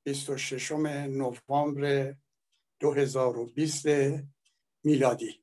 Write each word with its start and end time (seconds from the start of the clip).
26 0.04 0.72
نوامبر 0.72 2.14
2020 2.80 3.86
میلادی. 4.84 5.40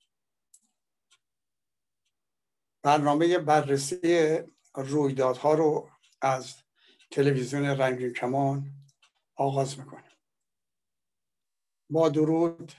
برنامه 2.82 3.38
بررسی 3.38 4.40
رویدادها 4.76 5.54
رو 5.54 5.90
از 6.22 6.56
تلویزیون 7.12 7.66
رنگین 7.66 8.14
کمان 8.14 8.72
آغاز 9.36 9.80
می‌کنیم. 9.80 10.18
با 11.90 12.10
درود 12.10 12.72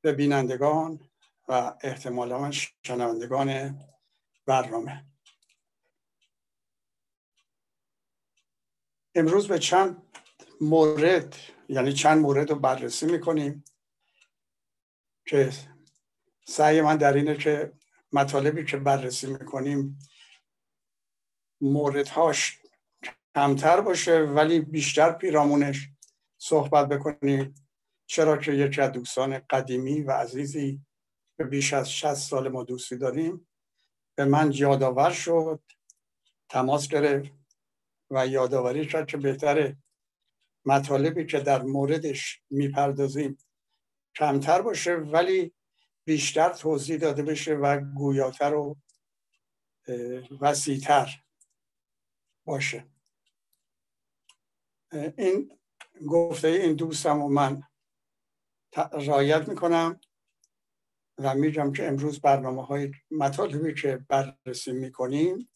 به 0.00 0.12
بینندگان 0.12 1.07
و 1.48 1.74
احتمالا 1.80 2.50
شنوندگان 2.86 3.78
برنامه. 4.46 5.06
امروز 9.14 9.48
به 9.48 9.58
چند 9.58 10.02
مورد 10.60 11.36
یعنی 11.68 11.92
چند 11.92 12.18
مورد 12.18 12.50
رو 12.50 12.58
بررسی 12.58 13.06
می‌کنیم 13.06 13.64
که 15.26 15.50
سعی 16.46 16.80
من 16.80 16.96
در 16.96 17.12
اینه 17.12 17.36
که 17.36 17.72
مطالبی 18.12 18.64
که 18.64 18.76
بررسی 18.76 19.26
می‌کنیم 19.26 19.98
موردهاش 21.60 22.58
کمتر 23.34 23.80
باشه 23.80 24.18
ولی 24.18 24.60
بیشتر 24.60 25.12
پیرامونش 25.12 25.88
صحبت 26.38 26.88
بکنیم. 26.88 27.54
چرا 28.06 28.36
که 28.36 28.52
یکی 28.52 28.80
از 28.80 28.92
دوستان 28.92 29.38
قدیمی 29.38 30.00
و 30.00 30.10
عزیزی 30.10 30.80
به 31.38 31.44
بیش 31.44 31.72
از 31.72 31.92
60 31.92 32.14
سال 32.14 32.48
ما 32.48 32.64
دوستی 32.64 32.96
داریم. 32.96 33.48
به 34.14 34.24
من 34.24 34.52
یادآور 34.52 35.10
شد 35.10 35.62
تماس 36.48 36.88
گرفت 36.88 37.32
و 38.10 38.26
یادآوری 38.26 38.86
کرد 38.86 39.06
که 39.06 39.16
بهتره 39.16 39.76
مطالبی 40.64 41.26
که 41.26 41.40
در 41.40 41.62
موردش 41.62 42.40
می‌پردازیم 42.50 43.38
کمتر 44.14 44.62
باشه 44.62 44.94
ولی 44.94 45.54
بیشتر 46.04 46.52
توضیح 46.52 46.98
داده 46.98 47.22
بشه 47.22 47.54
و 47.54 47.80
گویاتر 47.80 48.54
و 48.54 48.76
وسیعتر 50.40 51.22
باشه. 52.44 52.86
این 54.92 55.58
گفته 56.08 56.48
این 56.48 56.74
دوستم 56.74 57.22
و 57.22 57.28
من 57.28 57.62
رایت 58.92 59.48
می‌کنم. 59.48 60.00
و 61.18 61.34
میگم 61.34 61.72
که 61.72 61.88
امروز 61.88 62.20
برنامه 62.20 62.64
های 62.64 62.92
مطالبی 63.10 63.74
که 63.74 64.04
بررسی 64.08 64.72
می‌کنیم 64.72 65.50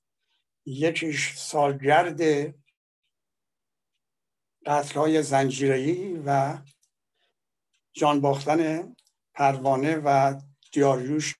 یکیش 0.67 1.37
سالگرد 1.37 2.21
قتل 4.67 4.95
های 4.95 5.23
زنجیری 5.23 6.23
و 6.27 6.59
جان 7.93 8.21
باختن 8.21 8.93
پروانه 9.35 9.97
و 9.97 10.41
دیاریوش 10.73 11.35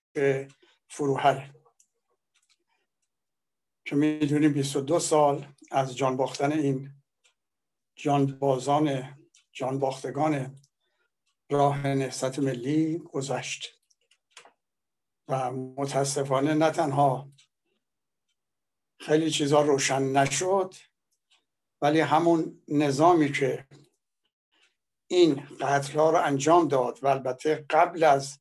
فروهر. 0.87 1.53
که 3.85 3.95
می‌دونیم 3.95 4.53
22 4.53 4.99
سال 4.99 5.47
از 5.71 5.97
جان 5.97 6.17
باختن 6.17 6.51
این 6.51 6.89
جانبازان 7.95 9.17
جانباختگان 9.51 10.55
راه 11.49 11.87
نهضت 11.87 12.39
ملی 12.39 12.97
گذشت. 12.97 13.82
و 15.27 15.51
متاسفانه 15.51 16.53
نه 16.53 16.71
تنها 16.71 17.29
خیلی 18.99 19.31
چیزا 19.31 19.61
روشن 19.61 20.01
نشد 20.01 20.73
ولی 21.81 21.99
همون 21.99 22.61
نظامی 22.67 23.31
که 23.31 23.67
این 25.07 25.47
قتل 25.59 25.99
ها 25.99 26.09
رو 26.09 26.17
انجام 26.17 26.67
داد 26.67 27.03
و 27.03 27.07
البته 27.07 27.65
قبل 27.69 28.03
از 28.03 28.39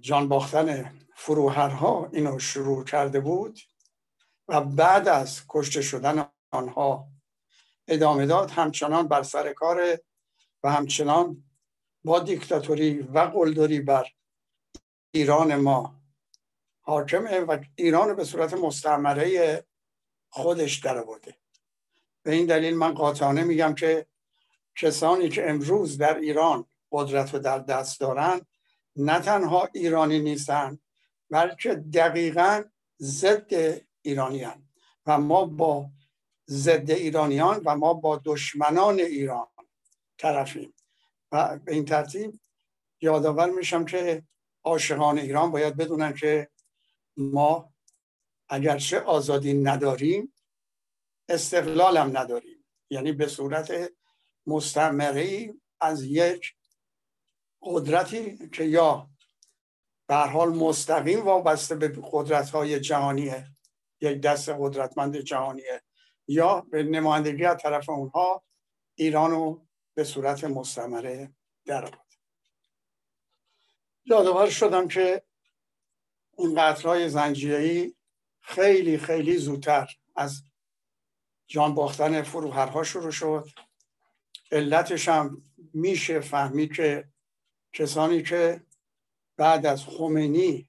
جان 0.00 0.28
باختن 0.28 0.98
فروهرها 1.16 2.10
اینو 2.12 2.38
شروع 2.38 2.84
کرده 2.84 3.20
بود 3.20 3.60
و 4.48 4.60
بعد 4.60 5.08
از 5.08 5.42
کشته 5.48 5.82
شدن 5.82 6.28
آنها 6.50 7.08
ادامه 7.88 8.26
داد 8.26 8.50
همچنان 8.50 9.08
بر 9.08 9.22
سر 9.22 9.52
کار 9.52 9.98
و 10.62 10.72
همچنان 10.72 11.44
با 12.04 12.18
دیکتاتوری 12.18 12.98
و 12.98 13.18
قلدری 13.18 13.80
بر 13.80 14.06
ایران 15.10 15.56
ما 15.56 16.00
حاکمه 16.80 17.40
و 17.40 17.58
ایران 17.76 18.16
به 18.16 18.24
صورت 18.24 18.54
مستعمره 18.54 19.64
خودش 20.28 20.78
در 20.78 20.98
آورده. 20.98 21.34
به 22.22 22.32
این 22.32 22.46
دلیل 22.46 22.76
من 22.76 22.94
قاطعانه 22.94 23.44
میگم 23.44 23.74
که 23.74 24.06
کسانی 24.76 25.28
که 25.28 25.50
امروز 25.50 25.98
در 25.98 26.18
ایران 26.18 26.66
قدرت 26.92 27.34
رو 27.34 27.40
در 27.40 27.58
دست 27.58 28.00
دارن 28.00 28.40
نه 28.96 29.20
تنها 29.20 29.68
ایرانی 29.74 30.20
نیستن 30.20 30.78
بلکه 31.30 31.74
دقیقا 31.74 32.62
ضد 33.00 33.80
ایرانیان. 34.02 34.66
و 35.06 35.18
ما 35.18 35.44
با 35.44 35.90
ضد 36.48 36.90
ایرانیان 36.90 37.62
و 37.64 37.76
ما 37.76 37.94
با 37.94 38.20
دشمنان 38.24 39.00
ایران 39.00 39.46
طرفیم. 40.18 40.74
و 41.32 41.58
به 41.58 41.72
این 41.72 41.84
ترتیب 41.84 42.40
یادآور 43.00 43.50
میشم 43.50 43.84
که 43.84 44.22
عاشقان 44.66 45.18
ایران 45.18 45.50
باید 45.50 45.76
بدونن 45.76 46.14
که 46.14 46.50
ما 47.16 47.74
اگرچه 48.48 49.00
آزادی 49.00 49.54
نداریم 49.54 50.34
استقلال 51.28 51.96
هم 51.96 52.18
نداریم. 52.18 52.64
یعنی 52.90 53.12
به 53.12 53.26
صورت 53.26 53.92
مستمری 54.46 55.60
از 55.80 56.02
یک 56.02 56.54
قدرتی 57.62 58.48
که 58.48 58.64
یا 58.64 59.10
به 60.06 60.16
حال 60.16 60.48
مستقیم 60.48 61.24
وابسته 61.24 61.74
به 61.74 61.92
قدرت 62.12 62.50
های 62.50 62.80
جهانیه 62.80 63.46
یک 64.00 64.20
دست 64.20 64.48
قدرتمند 64.48 65.16
جهانیه 65.16 65.82
یا 66.28 66.60
به 66.60 66.82
نمایندگی 66.82 67.44
از 67.44 67.56
طرف 67.56 67.88
اونها 67.88 68.44
ایران 68.94 69.66
به 69.94 70.04
صورت 70.04 70.44
مستمره 70.44 71.34
در 71.64 71.90
یادآور 74.06 74.50
شدم 74.50 74.88
که 74.88 75.22
این 76.38 76.54
قطرهای 76.54 77.08
زنجیری 77.08 77.96
خیلی 78.40 78.98
خیلی 78.98 79.36
زودتر 79.36 79.88
از 80.16 80.42
جان 81.46 81.74
باختن 81.74 82.22
فروهرها 82.22 82.82
شروع 82.82 83.10
شد. 83.10 83.48
علتش 84.52 85.08
هم 85.08 85.42
میشه 85.74 86.20
فهمید 86.20 86.72
که 86.72 87.08
کسانی 87.72 88.22
که 88.22 88.66
بعد 89.36 89.66
از 89.66 89.84
خمینی 89.84 90.68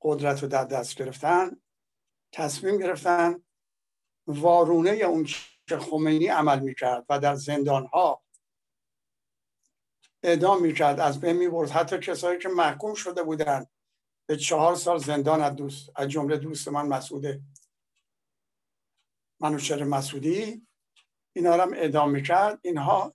قدرت 0.00 0.42
رو 0.42 0.48
در 0.48 0.64
دست 0.64 0.96
گرفتن 0.96 1.60
تصمیم 2.32 2.78
گرفتن 2.78 3.42
وارونه 4.26 4.90
اون 4.90 5.28
که 5.68 5.78
خمینی 5.78 6.26
عمل 6.26 6.60
می‌کرد 6.60 7.06
و 7.08 7.18
در 7.18 7.34
زندان 7.34 7.86
ها 7.86 8.23
اعدام 10.24 10.62
می‌کرد 10.62 11.00
از 11.00 11.20
بین 11.20 11.36
می‌برد. 11.36 11.70
حتی 11.70 11.98
کسایی 11.98 12.38
که 12.38 12.48
محکوم 12.48 12.94
شده 12.94 13.22
بودن 13.22 13.66
به 14.28 14.36
چهار 14.36 14.74
سال 14.74 14.98
زندان 14.98 15.42
از 15.42 15.56
دوست 15.56 15.90
از 15.96 16.08
جمله 16.08 16.36
دوست 16.36 16.68
من 16.68 16.86
مسعوده 16.86 17.40
منوچر 19.40 19.84
مسعودی 19.84 20.66
اینا 21.36 21.52
هم 21.52 21.72
اعدام 21.72 22.10
می‌کرد. 22.10 22.58
اینها 22.62 23.14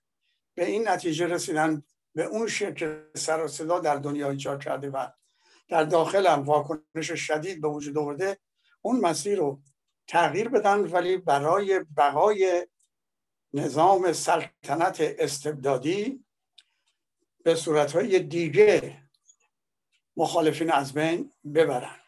به 0.56 0.66
این 0.66 0.88
نتیجه 0.88 1.28
رسیدن 1.28 1.84
به 2.16 2.24
اون 2.24 2.48
شکل 2.48 3.04
سر 3.16 3.44
و 3.44 3.48
صدا 3.48 3.80
در 3.80 3.96
دنیا 3.96 4.30
ایجاد 4.30 4.64
کرده 4.64 4.90
و 4.90 5.08
در 5.68 5.84
داخل 5.84 6.28
هم 6.28 6.44
واکنش 6.44 7.12
شدید 7.12 7.62
به 7.62 7.68
وجود 7.68 7.98
آورده. 7.98 8.38
اون 8.82 9.00
مسیر 9.00 9.38
رو 9.38 9.62
تغییر 10.08 10.50
بدن 10.50 10.80
ولی 10.80 11.18
برای 11.18 11.80
بقای 11.98 12.68
نظام 13.54 14.14
سلطنت 14.14 14.98
استبدادی 15.02 16.26
به 17.50 17.56
صورتهای 17.56 18.20
دیگه 18.20 18.98
مخالفین 20.18 20.72
از 20.72 20.94
بین 20.94 21.32
ببرن. 21.56 22.00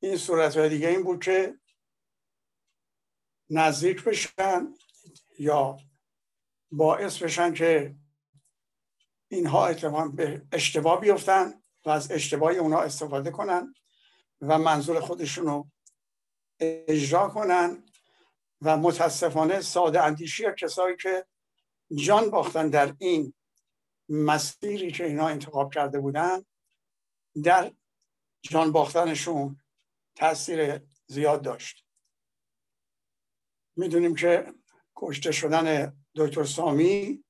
این 0.00 0.16
صورتهای 0.16 0.68
دیگه 0.68 0.88
این 0.88 1.02
بود 1.02 1.24
که 1.24 1.58
نزدیک 3.50 4.04
بشن 4.04 4.74
یا 5.38 5.76
باعث 6.70 7.22
بشن 7.22 7.54
که 7.54 7.94
اینها 9.28 9.72
به 10.08 10.42
اشتباه 10.52 11.00
بیفتن 11.00 11.62
و 11.84 11.90
از 11.90 12.12
اشتباهی 12.12 12.58
اونها 12.58 12.82
استفاده 12.82 13.30
کنن 13.30 13.74
و 14.40 14.58
منظور 14.58 15.00
خودشون 15.00 15.46
رو 15.46 15.70
اجرا 16.60 17.28
کنن 17.28 17.84
و 18.60 18.76
متاسفانه 18.76 19.60
ساده 19.60 20.02
اندیشی 20.02 20.44
کسایی 20.58 20.96
که 20.96 21.26
جان 21.94 22.30
باختن 22.30 22.68
در 22.68 22.94
این 22.98 23.34
مسیری 24.08 24.92
که 24.92 25.04
اینا 25.04 25.28
انتخاب 25.28 25.74
کرده 25.74 26.00
بودن 26.00 26.44
در 27.44 27.72
جان 28.42 28.72
باختنشون 28.72 29.60
تاثیر 30.14 30.80
زیاد 31.06 31.42
داشت. 31.42 31.84
می‌دونیم 33.76 34.14
که 34.14 34.54
کشته 34.96 35.32
شدن 35.32 35.96
دکتر 36.16 36.44
سامی 36.44 37.24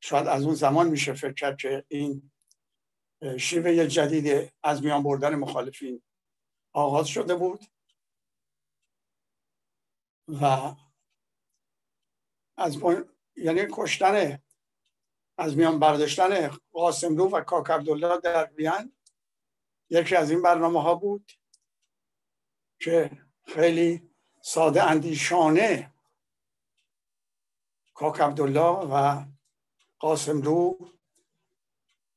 شاید 0.00 0.26
از 0.26 0.44
اون 0.44 0.54
زمان 0.54 0.88
میشه 0.88 1.12
فکر 1.12 1.32
کرد 1.32 1.56
که 1.56 1.84
این 1.88 2.30
شیوه 3.38 3.86
جدید 3.86 4.52
از 4.62 4.82
میان 4.82 5.02
بردن 5.02 5.34
مخالفین 5.34 6.02
آغاز 6.72 7.08
شده 7.08 7.34
بود 7.34 7.64
و 10.28 10.74
از 12.56 12.78
یعنی 13.36 13.66
کشتن 13.72 14.42
از 15.38 15.56
میان 15.56 15.78
برداشتن 15.78 16.50
قاسملو 16.72 17.28
و 17.28 17.40
کاک 17.40 17.70
عبدالله 17.70 18.20
در 18.20 18.44
بیان. 18.44 18.92
یکی 19.90 20.16
از 20.16 20.30
این 20.30 20.42
برنامه 20.42 20.82
ها 20.82 20.94
بود 20.94 21.32
که 22.80 23.10
خیلی 23.46 24.10
ساده 24.42 24.82
اندیشانه 24.82 25.94
کاک 27.94 28.20
عبدالله 28.20 28.88
و 28.92 29.24
قاسملو 29.98 30.74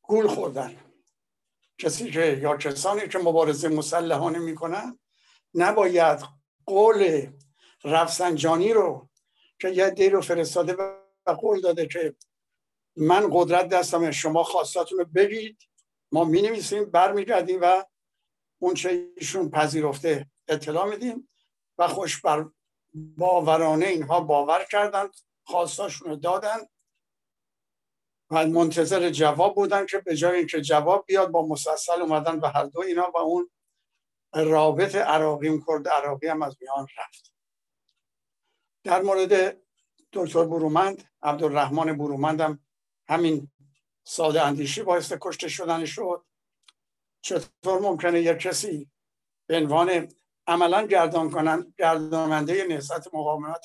گول 0.01 0.27
خوردن. 0.27 0.77
کسی 1.77 2.11
که 2.11 2.39
یا 2.41 2.57
کسانی 2.57 3.07
که 3.07 3.17
مبارزه 3.17 3.69
مسلحانه 3.69 4.39
می‌کنن 4.39 4.99
نباید 5.53 6.19
قول 6.65 7.27
رفسنجانی 7.83 8.73
رو 8.73 9.09
که 9.59 9.69
یه 9.69 9.89
دی 9.89 10.09
رو 10.09 10.21
فرستاده 10.21 10.73
و 11.25 11.31
قول 11.31 11.61
داده 11.61 11.87
که 11.87 12.15
من 12.95 13.29
قدرت 13.31 13.69
دستم 13.69 14.11
شما 14.11 14.43
خواستاتون 14.43 14.99
رو 14.99 15.05
بگید. 15.05 15.57
ما 16.11 16.23
می 16.23 16.41
نویسیم 16.41 16.85
برمیگردیم 16.85 17.59
و 17.61 17.83
اون 18.61 18.73
چه 18.73 19.11
ایشون 19.17 19.49
پذیرفته 19.49 20.29
اطلاع 20.47 20.89
میدیم 20.89 21.29
و 21.77 21.87
خوش 21.87 22.21
بر 22.21 22.49
باورانه 22.93 23.85
اینها 23.85 24.21
باور 24.21 24.65
کردن 24.71 25.09
خواستاشون 25.43 26.09
رو 26.09 26.15
دادن 26.15 26.57
و 28.31 28.47
منتظر 28.47 29.09
جواب 29.09 29.55
بودن 29.55 29.85
که 29.85 29.97
به 29.97 30.15
جای 30.15 30.37
اینکه 30.37 30.61
جواب 30.61 31.05
بیاد 31.07 31.31
با 31.31 31.47
مسلسل 31.47 32.01
اومدن 32.01 32.39
به 32.39 32.49
هر 32.49 32.65
دو 32.65 32.79
اینا 32.79 33.11
و 33.15 33.17
اون 33.17 33.49
رابط 34.33 34.95
عراقیم 34.95 35.65
کرد. 35.67 35.87
عراقی 35.87 36.27
هم 36.27 36.41
از 36.41 36.57
میان 36.61 36.87
رفت. 36.97 37.33
در 38.83 39.01
مورد 39.01 39.57
دکتر 40.13 40.43
برومند 40.43 41.09
عبدالرحمن 41.23 41.97
برومند 41.97 42.41
هم 42.41 42.59
همین 43.11 43.51
ساده 44.03 44.41
اندیشی 44.41 44.83
باعث 44.83 45.13
کشته 45.21 45.47
شدن 45.47 45.85
شد. 45.85 46.25
چطور 47.21 47.79
ممکنه 47.81 48.21
یک 48.21 48.37
کسی 48.37 48.91
به 49.47 49.57
عنوان 49.57 50.07
عملا 50.47 50.85
گردان 50.87 51.31
کنن 51.31 51.73
گرداننده 51.77 52.65
نهضت 52.69 53.07
مقاومت 53.07 53.63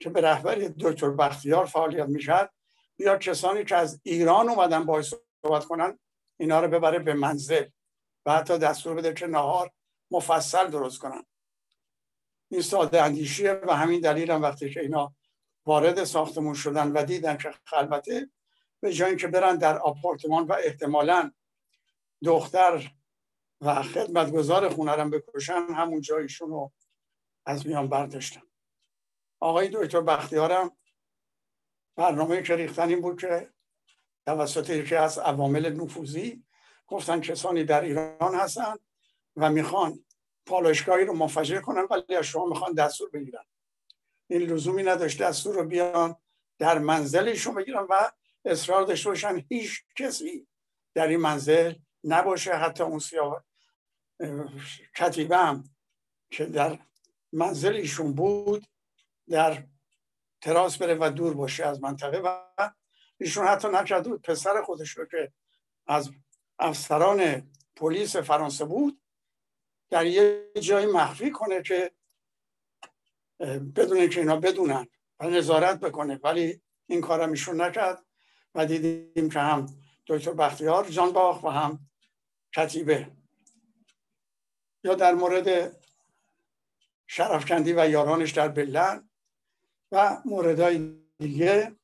که 0.00 0.10
به 0.10 0.20
رهبری 0.20 0.68
دکتر 0.68 1.10
بختیار 1.10 1.66
فعالیت 1.66 2.06
می‌شد 2.06 2.50
یا 2.98 3.18
کسانی 3.18 3.64
که 3.64 3.76
از 3.76 4.00
ایران 4.02 4.48
اومدن 4.48 4.84
باید 4.84 5.04
صحبت 5.42 5.64
کنن 5.64 5.98
اینا 6.40 6.60
رو 6.60 6.68
ببره 6.68 6.98
به 6.98 7.14
منزل 7.14 7.64
و 8.26 8.32
حتی 8.32 8.58
دستور 8.58 8.94
بده 8.94 9.14
که 9.14 9.26
نهار 9.26 9.70
مفصل 10.10 10.66
درست 10.66 10.98
کنن. 10.98 11.26
این 12.50 12.62
ساده 12.62 13.02
اندیشیه 13.02 13.52
و 13.52 13.76
همین 13.76 14.00
دلیل 14.00 14.30
هم 14.30 14.42
وقتی 14.42 14.70
که 14.70 14.80
اینا 14.80 15.14
وارد 15.66 16.04
ساختمون 16.04 16.54
شدن 16.54 16.92
و 16.92 17.04
دیدن 17.04 17.36
که 17.36 17.54
خلوته 17.64 18.30
به 18.80 18.92
جای 18.92 19.08
اینکه 19.08 19.26
برن 19.26 19.56
در 19.56 19.78
آپارتمان 19.78 20.46
و 20.46 20.52
احتمالا 20.52 21.32
دختر 22.24 22.92
و 23.60 23.82
خدمتگزار 23.82 24.68
خونه 24.68 24.92
رو 24.92 25.10
بکشن 25.10 25.66
همون 25.76 26.00
جایشون 26.00 26.50
رو 26.50 26.72
از 27.46 27.66
میان 27.66 27.88
برداشتن. 27.88 28.42
آقای 29.40 29.70
دکتر 29.72 30.00
بختیارم 30.00 30.76
برنامه 31.96 32.42
که 32.42 32.56
ریختن 32.56 32.88
این 32.88 33.00
بود 33.00 33.20
که 33.20 33.52
توسط 34.26 34.70
یکی 34.70 34.94
از 34.94 35.18
عوامل 35.18 35.72
نفوذی 35.72 36.44
گفتن 36.86 37.20
کسانی 37.20 37.64
در 37.64 37.80
ایران 37.80 38.34
هستن 38.34 38.74
و 39.36 39.50
می‌خوان 39.50 40.04
پالایشگاهی 40.46 41.04
رو 41.04 41.14
منفجر 41.14 41.60
کنن 41.60 41.86
ولی 41.90 42.16
از 42.16 42.24
شما 42.24 42.46
می‌خوان 42.46 42.74
دستور 42.74 43.10
بگیرن. 43.10 43.44
این 44.32 44.42
لزومی 44.42 44.82
نداشت 44.82 45.22
دستور 45.22 45.54
رو 45.54 45.64
بیان 45.64 46.16
در 46.58 46.78
منزلشون 46.78 47.54
بگیرن 47.54 47.86
و 47.90 48.10
اصرار 48.44 48.82
داشته 48.82 49.08
باشن 49.08 49.44
هیچ 49.48 49.80
کسی 49.96 50.46
در 50.94 51.06
این 51.06 51.20
منزل 51.20 51.74
نباشه. 52.04 52.54
حتی 52.54 52.82
اون 52.82 52.98
سیاه 52.98 53.44
کتیبه 54.96 55.36
هم 55.36 55.64
که 56.30 56.46
در 56.46 56.78
منزل 57.32 57.72
ایشون 57.72 58.12
بود 58.12 58.66
در 59.28 59.64
تراس 60.40 60.78
بره 60.78 60.94
و 61.00 61.10
دور 61.10 61.34
باشه 61.34 61.66
از 61.66 61.82
منطقه 61.82 62.18
و 62.18 62.38
ایشون 63.20 63.46
حتی 63.46 63.68
نکرده 63.68 64.08
بود. 64.08 64.22
پسر 64.22 64.62
خودش 64.62 64.90
رو 64.90 65.06
که 65.06 65.32
از 65.86 66.10
افسران 66.58 67.50
پلیس 67.76 68.16
فرانسه 68.16 68.64
بود 68.64 69.02
در 69.90 70.06
یه 70.06 70.52
جایی 70.60 70.86
مخفی 70.86 71.30
کنه 71.30 71.62
که 71.62 71.92
بدون 73.76 74.08
که 74.08 74.20
اینا 74.20 74.36
بدونن 74.36 74.86
و 75.20 75.30
نظارت 75.30 75.80
بکنه. 75.80 76.20
ولی 76.24 76.62
این 76.86 77.00
کارم 77.00 77.30
ایشون 77.30 77.60
نکرد 77.60 78.04
و 78.54 78.66
دیدیم 78.66 79.30
که 79.30 79.38
هم 79.38 79.66
دکتر 80.06 80.32
بختیار 80.32 80.88
جان 80.88 81.12
باخ 81.12 81.44
و 81.44 81.48
هم 81.48 81.88
کتیبه. 82.56 83.10
یا 84.84 84.94
در 84.94 85.14
مورد 85.14 85.76
شرفکندی 87.06 87.72
و 87.72 87.90
یارانش 87.90 88.30
در 88.30 88.48
بلن 88.48 89.10
و 89.92 90.22
موردهای 90.24 90.96
دیگه 91.18 91.76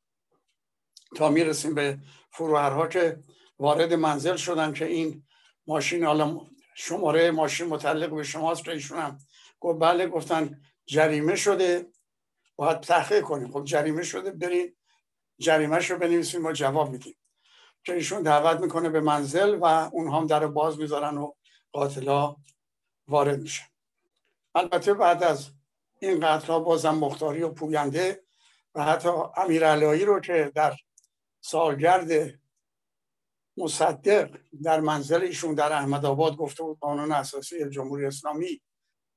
تا 1.17 1.29
می‌رسیم 1.29 1.75
به 1.75 1.99
فروهرها 2.31 2.87
که 2.87 3.23
وارد 3.59 3.93
منزل 3.93 4.37
شدن 4.37 4.73
که 4.73 4.85
این 4.85 5.27
ماشین 5.67 6.05
حالا 6.05 6.41
شماره 6.75 7.31
ماشین 7.31 7.67
متعلق 7.67 8.15
به 8.15 8.23
شماست 8.23 8.65
که 8.65 8.71
ایشون 8.71 8.99
هم 8.99 9.19
گفت 9.61 9.81
بله 9.81 10.07
گفتن 10.07 10.61
جریمه 10.89 11.37
شده 11.37 11.87
باید 12.57 12.81
تحقیق 12.81 13.23
کنیم. 13.23 13.53
خب 13.53 13.65
جریمه 13.65 14.03
شده 14.03 14.31
برین 14.31 14.77
جریمه 15.39 15.79
رو 15.79 15.99
بنویسیم 15.99 16.43
ما 16.43 16.53
جواب 16.53 16.91
میدیم. 16.91 17.17
که 17.85 17.95
ایشون 17.95 18.23
دعوت 18.23 18.61
می‌کنه 18.61 18.89
به 18.89 19.01
منزل 19.01 19.59
و 19.61 19.65
اونها 19.65 20.21
هم 20.21 20.27
در 20.27 20.47
باز 20.47 20.79
می‌ذارن 20.79 21.19
و 21.19 21.33
قاتلا 21.73 22.37
وارد 23.09 23.41
میشن. 23.41 23.67
البته 24.55 24.95
بعد 24.95 25.23
از 25.23 25.51
این 25.99 26.21
قتل 26.21 26.59
بازم 26.59 26.95
مختاری 26.95 27.43
و 27.43 27.49
پوینده 27.49 28.25
و 28.75 28.85
حتی 28.85 29.09
امیر 29.37 29.67
علایی 29.67 30.05
رو 30.05 30.21
که 30.21 30.53
در 30.55 30.77
سالگرد 31.41 32.39
مصدق 33.57 34.39
در 34.63 34.81
منزل 34.81 35.23
ایشون 35.23 35.55
در 35.55 35.73
احمد 35.73 36.05
آباد 36.05 36.37
گفته 36.37 36.63
بود 36.63 36.79
قانون 36.79 37.13
اساسی 37.13 37.71
جمهوری 37.71 38.07
اسلامی 38.07 38.61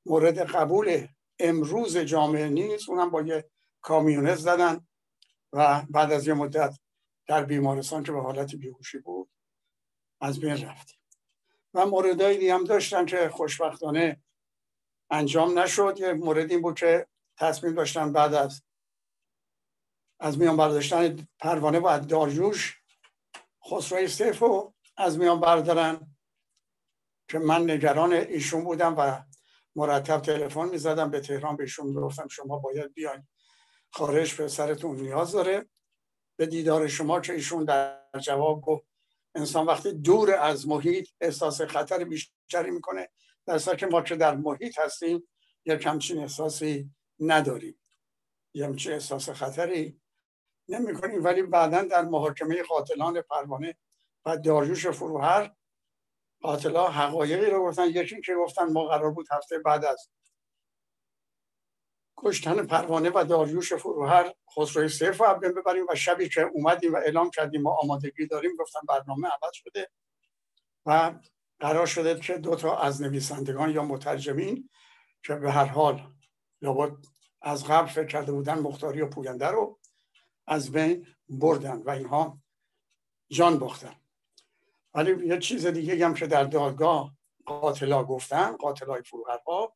مورد 0.06 0.38
قبول 0.38 1.06
امروز 1.42 1.96
جامعه 1.96 2.48
نیست 2.48 2.88
اونم 2.88 3.10
با 3.10 3.22
یه 3.22 3.50
کامیونت 3.80 4.36
زدن 4.36 4.86
و 5.52 5.82
بعد 5.90 6.12
از 6.12 6.26
یه 6.26 6.34
مدت 6.34 6.78
در 7.26 7.44
بیمارستان 7.44 8.02
که 8.02 8.12
به 8.12 8.20
حالت 8.20 8.54
بیهوشی 8.54 8.98
بود 8.98 9.30
از 10.20 10.40
بین 10.40 10.62
رفت 10.62 10.98
و 11.74 11.86
موردهایی 11.86 12.38
دیگه 12.38 12.54
هم 12.54 12.64
داشتن 12.64 13.06
که 13.06 13.28
خوشبختانه 13.28 14.22
انجام 15.10 15.58
نشد. 15.58 15.96
یه 15.98 16.12
مورد 16.12 16.50
این 16.50 16.62
بود 16.62 16.78
که 16.78 17.06
تصمیم 17.38 17.74
داشتن 17.74 18.12
بعد 18.12 18.34
از 18.34 18.62
از 20.20 20.38
میان 20.38 20.56
برداشتن 20.56 21.28
پروانه 21.38 21.80
باید 21.80 22.06
داریوش 22.06 22.82
خسروی 23.70 24.08
سیف 24.08 24.38
رو 24.38 24.74
از 24.96 25.18
میان 25.18 25.40
بردارن 25.40 26.16
که 27.28 27.38
من 27.38 27.70
نگران 27.70 28.12
ایشون 28.12 28.64
بودم 28.64 28.94
و 28.98 29.22
مرتب 29.76 30.20
تلفن 30.20 30.68
می‌زدم 30.68 31.10
به 31.10 31.20
تهران 31.20 31.56
به 31.56 31.62
ایشون 31.62 31.94
گفتم 31.94 32.28
شما 32.28 32.58
باید 32.58 32.94
بیاین. 32.94 33.26
خارج 33.92 34.34
به 34.34 34.48
سرتون 34.48 34.96
نیاز 34.96 35.32
داره. 35.32 35.68
به 36.36 36.46
دیدار 36.46 36.88
شما 36.88 37.20
که 37.20 37.32
ایشون 37.32 37.64
در 37.64 38.00
جواب 38.20 38.60
گفت 38.60 38.86
انسان 39.34 39.66
وقتی 39.66 39.92
دور 39.92 40.34
از 40.34 40.68
محیط 40.68 41.08
احساس 41.20 41.60
خطر 41.60 42.04
بیشتری 42.04 42.70
می‌کنه. 42.70 43.08
در 43.46 43.58
که 43.58 43.86
ما 43.86 44.02
که 44.02 44.16
در 44.16 44.36
محیط 44.36 44.78
هستیم 44.78 45.28
یک 45.64 45.86
همچین 45.86 46.18
احساسی 46.18 46.90
نداریم. 47.20 47.80
یک 48.54 48.62
همچین 48.62 48.92
احساس 48.92 49.30
خطری 49.30 50.00
نمی 50.68 50.92
ولی 50.92 51.42
بعدا 51.42 51.82
در 51.82 52.02
محاکمه 52.02 52.62
قاتلان 52.62 53.20
پروانه 53.20 53.76
و 54.24 54.36
داریوش 54.36 54.86
فروهر 54.86 55.54
قاتلا 56.42 56.88
حقایقی 56.88 57.50
رو 57.50 57.66
گفتن. 57.68 57.88
یکی 57.88 58.20
که 58.20 58.34
گفتن 58.34 58.72
ما 58.72 58.84
قرار 58.84 59.10
بود 59.10 59.26
هفته 59.30 59.58
بعد 59.58 59.84
از 59.84 60.08
کشتن 62.16 62.66
پروانه 62.66 63.10
و 63.14 63.24
داریوش 63.24 63.72
فروهر 63.72 64.34
خسروی 64.56 64.88
سیف 64.88 65.20
رو 65.20 65.34
ببریم 65.34 65.86
و 65.88 65.94
شبی 65.94 66.28
که 66.28 66.40
اومدیم 66.40 66.92
و 66.92 66.96
اعلام 66.96 67.30
کردیم 67.30 67.62
ما 67.62 67.78
آمادگی 67.82 68.26
داریم 68.26 68.56
گفتن 68.56 68.80
برنامه 68.88 69.28
عوض 69.28 69.52
شده 69.52 69.90
و 70.86 71.14
قرار 71.60 71.86
شده 71.86 72.20
که 72.20 72.38
دو 72.38 72.56
تا 72.56 72.78
از 72.78 73.02
نویسندگان 73.02 73.70
یا 73.70 73.82
مترجمین 73.82 74.70
که 75.22 75.34
به 75.34 75.52
هر 75.52 75.64
حال 75.64 76.12
لابد 76.62 77.06
از 77.42 77.64
قبل 77.64 77.86
فکر 77.86 78.06
کرده 78.06 78.32
بودن 78.32 78.58
مختاری 78.58 79.00
و 79.00 79.06
پوینده 79.06 79.46
رو 79.46 79.78
از 80.46 80.72
بین 80.72 81.06
بردن 81.28 81.82
و 81.82 81.90
اینها 81.90 82.38
جان 83.30 83.58
باختن. 83.58 84.01
ولی 84.94 85.26
یه 85.26 85.38
چیز 85.38 85.66
دیگه 85.66 86.06
هم 86.06 86.14
که 86.14 86.26
در 86.26 86.44
دادگاه 86.44 87.12
قاتلا 87.46 88.04
گفتن 88.04 88.56
قاتلای 88.56 89.02
فروغرها 89.02 89.74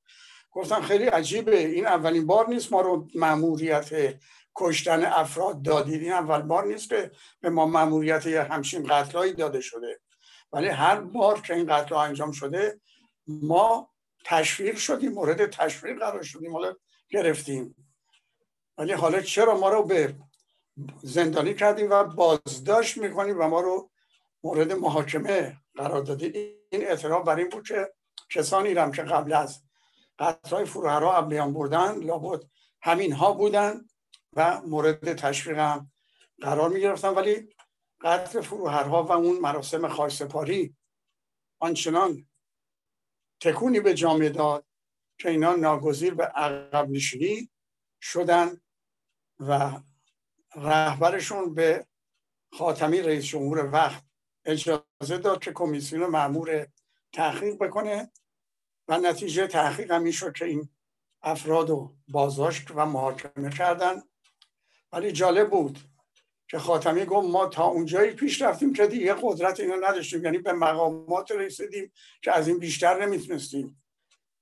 گفتن 0.51 0.81
خیلی 0.81 1.05
عجیبه. 1.05 1.59
این 1.59 1.87
اولین 1.87 2.27
بار 2.27 2.49
نیست 2.49 2.73
ما 2.73 2.81
رو 2.81 3.09
مأموریت 3.15 4.19
کشتن 4.57 5.05
افراد 5.05 5.63
دادید. 5.63 6.03
این 6.03 6.13
اول 6.13 6.43
بار 6.43 6.67
نیست 6.67 6.89
که 6.89 7.11
به 7.41 7.51
ما 7.51 7.67
مأموریت 7.67 8.27
همچین 8.27 8.87
قتلایی 8.87 9.33
داده 9.33 9.61
شده. 9.61 10.01
ولی 10.53 10.69
هر 10.69 11.01
بار 11.01 11.41
که 11.41 11.55
این 11.55 11.67
قتل 11.67 11.95
انجام 11.95 12.33
شده 12.33 12.81
ما 13.27 13.91
تشویق 14.25 14.77
شدیم 14.77 15.13
مورد 15.13 15.51
تشویق 15.51 15.99
قرار 15.99 16.23
شدیم 16.23 16.53
حالا 16.53 16.75
گرفتیم. 17.11 17.87
ولی 18.79 18.93
حالا 18.93 19.21
چرا 19.21 19.59
ما 19.59 19.69
رو 19.69 19.83
به 19.83 20.15
زندانی 21.03 21.55
کردیم 21.55 21.91
و 21.91 22.05
بازداشت 22.05 22.99
می‌کنیم 22.99 23.41
و 23.41 23.49
ما 23.49 23.61
رو 23.61 23.91
مورد 24.47 24.73
محاکمه 24.73 25.57
قرار 25.75 26.03
دادید. 26.03 26.37
این 26.71 26.87
اعتراف 26.87 27.27
بر 27.27 27.37
این 27.37 27.49
بود 27.49 27.67
که 27.67 27.93
کسانی 28.31 28.75
رم 28.75 28.93
که 28.93 29.03
قبل 29.03 29.33
از 29.33 29.63
قطرهای 30.19 30.65
فروهرها 30.65 31.17
ابلیان 31.17 31.53
بردن 31.53 31.99
لابد 31.99 32.45
همین 32.83 33.13
ها 33.13 33.33
بودن 33.33 33.89
و 34.33 34.61
مورد 34.61 35.15
تشویق 35.15 35.59
هم 35.59 35.93
قرار 36.41 36.69
می 36.69 36.81
گرفتن 36.81 37.09
ولی 37.09 37.49
قتل 38.01 38.41
فروهرها 38.41 39.03
و 39.05 39.13
اون 39.13 39.39
مراسم 39.41 39.89
خواهی 39.89 40.77
آنچنان 41.59 42.27
تکونی 43.41 43.81
به 43.81 43.95
جامعه 43.95 44.29
داد 44.29 44.67
که 45.19 45.29
اینا 45.31 45.55
ناگزیر 45.55 46.15
به 46.15 46.25
عقب 46.25 46.91
نشینی 46.91 47.51
شدن 48.01 48.61
و 49.41 49.81
رهبرشون 50.55 51.55
به 51.55 51.87
خاتمی 52.53 53.03
رئیس 53.03 53.25
جمهور 53.25 53.71
وقت 53.73 54.06
اجازه 54.47 55.19
داد 55.23 55.41
که 55.41 55.53
کمیسیون 55.53 56.07
معمور 56.07 56.67
تحقیق 57.13 57.59
بکنه 57.59 58.11
و 58.89 58.99
نتیجه 58.99 59.47
تحقیق 59.47 59.91
هم 59.91 60.11
شد 60.11 60.33
که 60.33 60.45
این 60.45 60.69
افراد 61.23 61.71
رو 61.71 61.97
بازداشت 62.09 62.71
و 62.75 62.87
محاکمه 62.87 63.51
کردن. 63.51 64.03
ولی 64.93 65.13
جالب 65.13 65.51
بود 65.51 65.79
که 66.49 66.59
خاتمی 66.59 67.05
گفت 67.05 67.29
ما 67.29 67.47
تا 67.47 67.65
اونجایی 67.65 68.13
پیش 68.13 68.43
رفتیم 68.43 68.73
که 68.73 68.87
دیگه 68.87 69.15
قدرت 69.23 69.61
اینو 69.61 69.77
نداشتیم. 69.77 70.25
یعنی 70.25 70.39
به 70.39 70.53
مقامات 70.53 71.31
رسیدیم 71.31 71.93
که 72.23 72.33
از 72.33 72.49
این 72.49 72.59
بیشتر 72.59 73.07
نمی‌تونستیم 73.07 73.83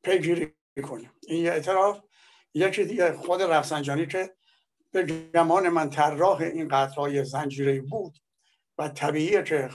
پیگیری 0.03 0.55
کنیم. 0.83 1.11
این 1.29 1.45
یه 1.45 1.53
اعتراف. 1.53 2.01
یکی 2.55 2.85
دیگه 2.85 3.13
خود 3.13 3.43
رفسنجانی 3.43 4.07
که 4.07 4.37
به 4.93 5.03
گمان 5.35 5.69
من 5.69 5.91
طراح 5.91 6.41
این 6.41 6.69
قطرهای 6.69 7.25
زنجیره 7.25 7.81
بود 7.81 8.19
و 8.79 8.89
طبیعیه 8.89 9.43
که 9.43 9.71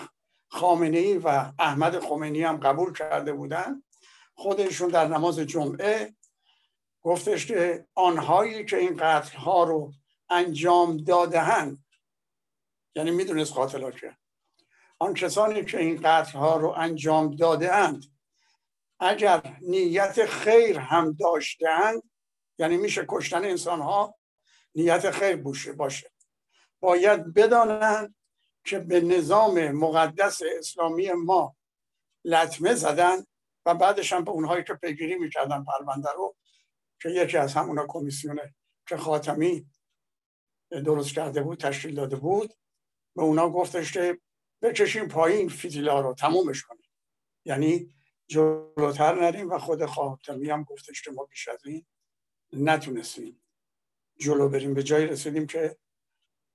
خامنه 0.49 0.97
ای 0.97 1.17
و 1.17 1.51
احمد 1.59 1.99
خمینی 1.99 2.43
هم 2.43 2.57
قبول 2.57 2.93
کرده 2.93 3.33
بودن. 3.33 3.83
خودشون 4.33 4.89
در 4.89 5.07
نماز 5.07 5.39
جمعه 5.39 6.15
گفتش 7.01 7.45
که 7.45 7.87
آنهایی 7.95 8.65
که 8.65 8.77
این 8.77 8.97
قتل 8.97 9.37
ها 9.37 9.63
رو 9.63 9.93
انجام 10.29 10.97
دادهند 10.97 11.85
یعنی 12.95 13.11
می‌دونست 13.11 13.53
قاتلا 13.53 13.91
که 13.91 14.17
آن 14.99 15.13
کسانی 15.13 15.65
که 15.65 15.79
این 15.79 16.01
قتل 16.03 16.39
ها 16.39 16.57
رو 16.57 16.69
انجام 16.77 17.35
داده 17.35 17.73
اند 17.73 18.05
اگر 18.99 19.57
نیت 19.61 20.25
خیر 20.25 20.79
هم 20.79 21.13
داشتند 21.13 22.03
یعنی 22.57 22.77
میشه 22.77 23.05
کشتن 23.09 23.45
انسان 23.45 23.81
ها 23.81 24.15
نیت 24.75 25.11
خیر 25.11 25.35
بوشه 25.35 25.73
باشه. 25.73 26.11
باید 26.79 27.33
بدانند 27.33 28.15
که 28.63 28.79
به 28.79 29.01
نظام 29.01 29.71
مقدس 29.71 30.41
اسلامی 30.57 31.11
ما 31.11 31.55
لطمه 32.25 32.75
زدن 32.75 33.25
و 33.65 33.75
بعدش 33.75 34.13
هم 34.13 34.23
به 34.23 34.31
اونهایی 34.31 34.63
که 34.63 34.73
پیگیری 34.73 35.15
می‌کردن 35.15 35.63
پرونده 35.63 36.09
رو 36.15 36.35
که 37.01 37.09
یکی 37.09 37.37
از 37.37 37.53
همونا 37.53 37.85
کمیسیونه 37.87 38.55
که 38.87 38.97
خاتمی 38.97 39.67
درست 40.71 41.13
کرده 41.13 41.41
بود 41.41 41.59
تشکیل 41.59 41.95
داده 41.95 42.15
بود 42.15 42.53
به 43.15 43.21
اونا 43.21 43.49
گفتش 43.49 43.91
که 43.91 44.19
بکشیم 44.61 45.07
پایین 45.07 45.49
فیتیلا 45.49 46.01
رو 46.01 46.13
تمومش 46.13 46.63
کنیم 46.63 46.89
یعنی 47.45 47.95
جلوتر 48.27 49.21
نریم 49.21 49.49
و 49.49 49.57
خود 49.57 49.85
خاتمی 49.85 50.49
هم 50.49 50.63
گفتش 50.63 51.01
که 51.01 51.11
ما 51.11 51.23
بیش 51.25 51.47
از 51.47 51.65
این 51.65 51.85
نتونستیم 52.53 53.41
جلو 54.19 54.49
بریم. 54.49 54.73
به 54.73 54.83
جایی 54.83 55.07
رسیدیم 55.07 55.47
که 55.47 55.77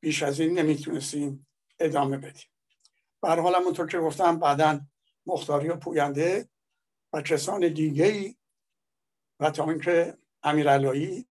بیش 0.00 0.22
از 0.22 0.40
این 0.40 0.58
نمی‌تونستیم 0.58 1.46
ادامه 1.78 2.16
بدیم. 2.16 2.48
بر 3.22 3.40
حال 3.40 3.54
همونطور 3.54 3.86
که 3.86 3.98
گفتم 3.98 4.38
بعدا 4.38 4.80
مختاری 5.26 5.68
و 5.68 5.76
پوینده 5.76 6.48
و 7.12 7.22
کسان 7.22 7.68
دیگه 7.68 8.04
ای 8.04 8.36
و 9.40 9.50
تا 9.50 9.70
اینکه 9.70 10.18
امیرالایی 10.42 11.28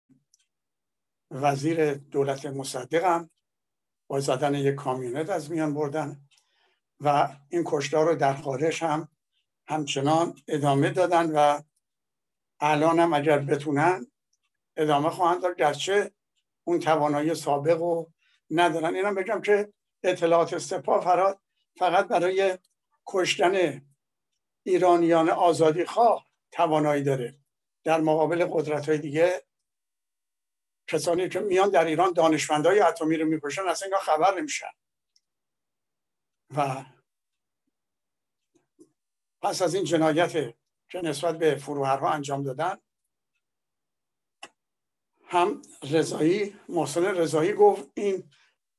وزیر 1.32 1.94
دولت 1.94 2.46
مصدقم 2.46 3.29
با 4.08 4.20
زدن 4.20 4.56
یک 4.56 4.75
کامیونت 4.75 5.29
از 5.29 5.51
میان 5.51 5.74
بردن 5.74 6.22
و 7.00 7.38
این 7.50 7.63
کشتار 7.65 8.06
رو 8.06 8.15
در 8.15 8.34
خارج 8.34 8.84
هم 8.84 9.08
همچنان 9.67 10.36
ادامه 10.48 10.89
دادن 10.89 11.32
و 11.32 11.62
الان 12.60 13.00
هم 13.00 13.13
اگر 13.13 13.39
بتونن 13.39 14.08
ادامه 14.77 15.10
خواهند 15.10 15.41
داد 15.41 15.56
گرچه 15.56 16.12
اون 16.63 16.79
توانایی 16.79 17.36
سابق 17.36 17.77
رو 17.77 18.12
ندارن. 18.50 18.96
اینم 18.96 19.15
بگم 19.15 19.41
که 19.41 19.74
اطلاعات 20.04 20.58
سپاه 20.58 21.38
فقط 21.77 22.08
برای 22.08 22.58
کشتن 23.08 23.82
ایرانیان 24.63 25.30
آزادی 25.30 25.86
خواه 25.86 26.27
توانایی 26.51 27.04
داره. 27.04 27.39
در 27.84 28.01
مقابل 28.01 28.46
قدرت 28.51 28.89
های 28.89 28.98
دیگه 28.98 29.44
کسانی 30.88 31.30
که 31.30 31.39
میان 31.39 31.70
در 31.70 31.86
ایران 31.86 32.13
دانشمندای 32.13 32.80
اتمی 32.80 33.18
رو 33.18 33.25
می‌کشن 33.25 33.68
اصلا 33.68 33.98
خبر 33.98 34.39
نمیشن. 34.39 34.72
و 36.56 36.86
پس 39.42 39.62
از 39.62 39.75
این 39.75 39.84
جنایت 39.84 40.56
که 40.89 41.01
نسبت 41.01 41.38
به 41.38 41.56
فروهرها 41.56 42.10
انجام 42.10 42.44
دادن 42.44 42.77
هم 45.24 45.62
رضایی 45.92 46.60
محسن 46.70 47.06
رضایی 47.06 47.54
گفت 47.54 47.92
این 47.94 48.32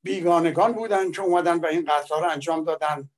بیگانگان 0.03 0.73
بودن 0.73 1.13
که 1.13 1.23
اومدن 1.23 1.59
و 1.59 1.67
این 1.67 1.85
قتل 1.85 2.15
رو 2.21 2.31
انجام 2.31 2.65
دادن 2.65 3.11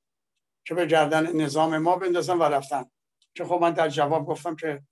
که 0.65 0.75
به 0.75 0.85
گردن 0.85 1.41
نظام 1.41 1.77
ما 1.77 1.95
بندازن 1.95 2.37
و 2.37 2.43
رفتن. 2.43 2.85
که 3.35 3.45
خب 3.45 3.59
من 3.61 3.73
در 3.73 3.89
جواب 3.89 4.25
گفتم 4.25 4.55
که 4.55 4.83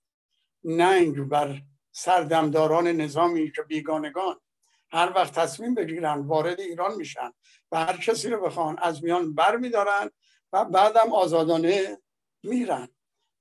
ننگ 0.63 1.21
بر 1.21 1.61
سردمداران 1.91 2.87
نظامی 2.87 3.51
که 3.51 3.61
بیگانگان 3.61 4.39
هر 4.91 5.11
وقت 5.15 5.39
تصمیم 5.39 5.75
بگیرن 5.75 6.19
وارد 6.19 6.59
ایران 6.59 6.95
میشن 6.95 7.31
و 7.71 7.85
هر 7.85 7.97
کسی 7.97 8.29
رو 8.29 8.41
بخوان 8.41 8.79
از 8.81 9.03
میان 9.03 9.35
بر 9.35 9.57
میدارن 9.57 10.09
و 10.53 10.65
بعدم 10.65 11.13
آزادانه 11.13 11.97
میرن. 12.43 12.87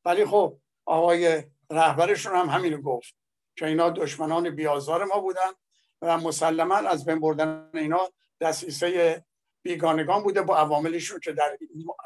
ولی 0.04 0.24
خب 0.24 0.58
آقای 0.84 1.42
رهبرشون 1.70 2.36
هم 2.36 2.48
همین 2.48 2.80
گفت 2.80 3.14
که 3.56 3.66
اینا 3.66 3.90
دشمنان 3.90 4.50
بیازار 4.50 5.04
ما 5.04 5.20
بودن 5.20 5.50
و 6.02 6.18
مسلما 6.18 6.76
از 6.76 7.04
بین 7.04 7.20
بردن 7.20 7.70
اینا 7.74 8.08
دستیسه 8.40 9.24
بیگانگان 9.62 10.22
بوده 10.22 10.42
با 10.42 10.56
عواملشون 10.56 11.20
که 11.20 11.32
در 11.32 11.58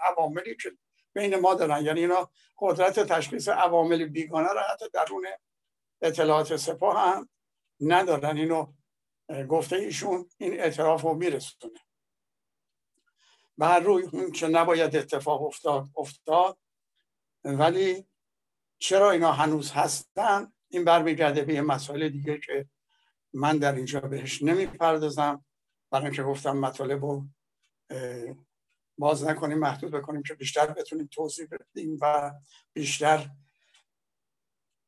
عواملی 0.02 0.56
که 0.56 0.72
بین 1.12 1.36
ما 1.36 1.54
دارن. 1.54 1.84
یعنی 1.84 2.00
اینا 2.00 2.30
قدرت 2.58 3.00
تشخیص 3.00 3.48
عوامل 3.48 4.04
بیگانه 4.04 4.52
را 4.52 4.62
حتی 4.72 4.84
درون 4.92 5.26
اطلاعات 6.02 6.56
سپاه 6.56 7.00
هم 7.00 7.28
ندارن. 7.80 8.36
اینو 8.36 8.72
گفته 9.48 9.76
ایشون 9.76 10.28
این 10.38 10.60
اعتراف 10.60 11.02
رو 11.02 11.14
میرسونه. 11.14 11.80
بر 13.58 13.80
روی 13.80 14.02
اون 14.12 14.32
که 14.32 14.48
نباید 14.48 14.96
اتفاق 14.96 15.42
افتاد 15.42 15.88
افتاد. 15.96 16.58
ولی 17.44 18.06
چرا 18.78 19.10
اینا 19.10 19.32
هنوز 19.32 19.70
هستن؟ 19.72 20.52
این 20.68 20.84
برمیگرده 20.84 21.42
به 21.42 21.60
مسائل 21.60 22.08
دیگه 22.08 22.38
که 22.38 22.68
من 23.32 23.58
در 23.58 23.74
اینجا 23.74 24.00
بهش 24.00 24.42
نمی‌پردازم. 24.42 25.44
برای 25.92 26.04
اینکه 26.04 26.22
گفتم 26.22 26.56
مطالب 26.56 27.04
رو 27.04 27.26
باز 28.98 29.24
نکنیم 29.24 29.58
محدود 29.58 29.90
بکنیم 29.90 30.22
که 30.22 30.34
بیشتر 30.34 30.66
بتونیم 30.66 31.06
توضیح 31.06 31.46
بدیم 31.46 31.98
و 32.00 32.32
بیشتر 32.72 33.30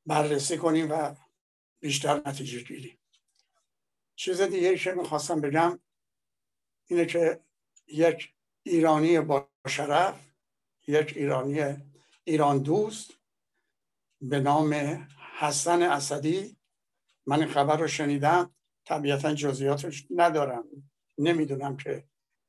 بررسی 0.06 0.58
کنیم 0.58 0.90
و 0.90 1.14
بیشتر 1.80 2.22
نتیجه 2.26 2.60
گیریم. 2.60 2.98
چیز 4.16 4.40
دیگه 4.40 4.78
که 4.78 4.92
می‌خواستم 4.92 5.40
بگم 5.40 5.78
اینه 6.86 7.06
که 7.06 7.40
یک 7.86 8.34
ایرانی 8.62 9.20
با 9.20 9.50
شرف 9.68 10.30
یک 10.88 11.16
ایرانی 11.16 11.76
ایران 12.24 12.62
دوست 12.62 13.10
به 14.20 14.40
نام 14.40 14.74
حسن 15.38 15.82
اسدی 15.82 16.56
من 17.26 17.40
این 17.40 17.48
خبر 17.48 17.76
رو 17.76 17.88
شنیدم 17.88 18.54
طبیعتا 18.84 19.34
جزئیاتش 19.34 20.06
ندارم. 20.10 20.93
نمی‌دونم 21.18 21.76
که 21.76 22.04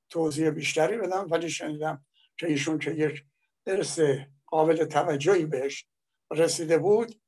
توضیح 0.09 0.49
بیشتری 0.49 0.97
بدم 0.97 1.27
ولی 1.29 1.49
شنیدم 1.49 2.05
که 2.37 2.47
ایشون 2.47 2.79
که 2.79 2.91
یک 2.91 3.25
ارث 3.65 3.99
قابل 4.45 4.85
توجهی 4.85 5.45
بهش 5.45 5.87
رسیده 6.31 6.77
بود 6.77 7.21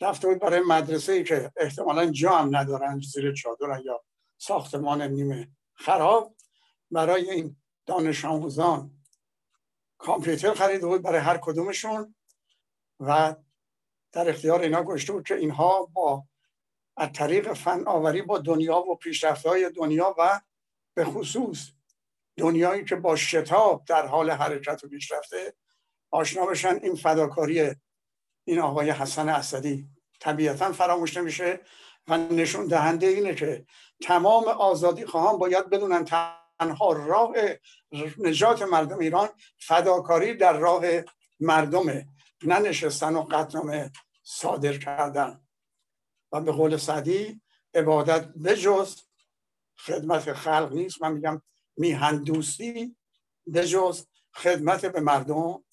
رفته 0.00 0.28
بود 0.28 0.38
برای 0.38 0.60
مدرسه 0.60 1.12
ای 1.12 1.24
که 1.24 1.52
احتمالا 1.56 2.10
جا 2.10 2.30
هم 2.30 2.56
ندارن 2.56 3.00
زیر 3.00 3.32
چادر 3.32 3.80
یا 3.84 4.04
ساختمان 4.38 5.02
نیمه 5.02 5.48
خراب. 5.74 6.36
برای 6.90 7.30
این 7.30 7.56
دانش 7.86 8.24
آموزان 8.24 8.90
کامپیوتر 9.98 10.54
خریده 10.54 10.86
بود 10.86 11.02
برای 11.02 11.20
هر 11.20 11.38
کدومشون 11.42 12.14
و 13.00 13.34
در 14.12 14.30
اختیار 14.30 14.60
اینا 14.60 14.82
گشته 14.82 15.12
بود 15.12 15.26
که 15.26 15.34
اینها 15.34 15.90
با 15.92 16.24
از 16.96 17.12
طریق 17.12 17.52
فن 17.52 17.84
آوری 17.86 18.22
با 18.22 18.38
دنیا 18.38 18.78
و 18.78 18.96
پیشرفت 18.96 19.46
های 19.46 19.70
دنیا 19.70 20.14
و 20.18 20.40
به 20.94 21.04
خصوص 21.04 21.70
دنیایی 22.36 22.84
که 22.84 22.96
با 22.96 23.16
شتاب 23.16 23.84
در 23.84 24.06
حال 24.06 24.30
حرکت 24.30 24.84
و 24.84 24.88
پیشرفته 24.88 25.54
آشنا 26.10 26.46
بشن 26.46 26.78
این 26.82 26.94
فداکاری 26.94 27.74
این 28.44 28.58
آقای 28.58 28.90
حسن 28.90 29.28
اسدی 29.28 29.88
طبیعتا 30.20 30.72
فراموش 30.72 31.16
نمیشه 31.16 31.60
و 32.08 32.18
نشون 32.18 32.66
دهنده 32.66 33.06
اینه 33.06 33.34
که 33.34 33.66
تمام 34.02 34.48
آزادی 34.48 35.06
خواهان 35.06 35.38
باید 35.38 35.70
بدونن 35.70 36.04
تنها 36.04 36.92
راه 36.92 37.34
نجات 38.18 38.62
مردم 38.62 38.98
ایران 38.98 39.28
فداکاری 39.58 40.34
در 40.34 40.52
راه 40.52 40.84
مردمه 41.40 42.08
ننشستن 42.42 43.16
و 43.16 43.22
قطنامه 43.22 43.90
صادر 44.22 44.78
کردن. 44.78 45.43
و 46.34 46.40
به 46.40 46.52
قول 46.52 46.76
سعدی 46.76 47.40
عبادت 47.74 48.28
بجز 48.28 49.02
خدمت 49.78 50.32
خلق 50.32 50.72
نیست. 50.72 51.02
من 51.02 51.12
میگم 51.12 51.42
میهن 51.76 52.22
دوستی 52.22 52.96
بجز 53.54 54.06
خدمت 54.34 54.86
به 54.86 55.00
مردم 55.00 55.64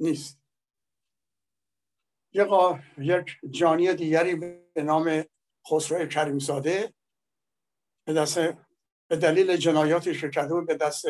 نیست. 0.00 0.40
یک 2.98 3.26
جانی 3.50 3.94
دیگری 3.94 4.34
به 4.74 4.82
نام 4.82 5.24
خسرو 5.70 6.06
کریمزاده 6.06 6.94
به 8.06 8.12
دست 8.12 8.38
به 9.08 9.16
دلیل 9.16 9.56
جنایاتی 9.56 10.14
که 10.14 10.30
کرده 10.30 10.60
به 10.60 10.74
دست 10.74 11.04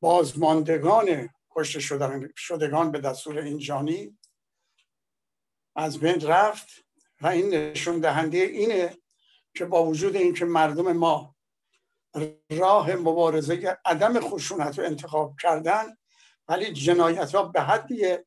بازماندگان 0.00 1.28
کشته 1.50 1.80
شدگان 2.36 2.90
به 2.90 3.00
دستور 3.00 3.38
این 3.38 3.58
جانی 3.58 4.18
از 5.76 5.98
بین 5.98 6.20
رفت. 6.20 6.89
و 7.20 7.26
این 7.26 7.54
نشون 7.54 8.00
دهنده 8.00 8.38
اینه 8.38 8.96
که 9.56 9.64
با 9.64 9.84
وجود 9.84 10.16
اینکه 10.16 10.44
مردم 10.44 10.92
ما 10.92 11.36
راه 12.50 12.96
مبارزه 12.96 13.78
عدم 13.84 14.20
خشونت 14.20 14.78
رو 14.78 14.84
انتخاب 14.84 15.36
کردن 15.42 15.96
ولی 16.48 16.72
جنایت 16.72 17.34
ها 17.34 17.42
به 17.42 17.60
حدیه 17.60 18.26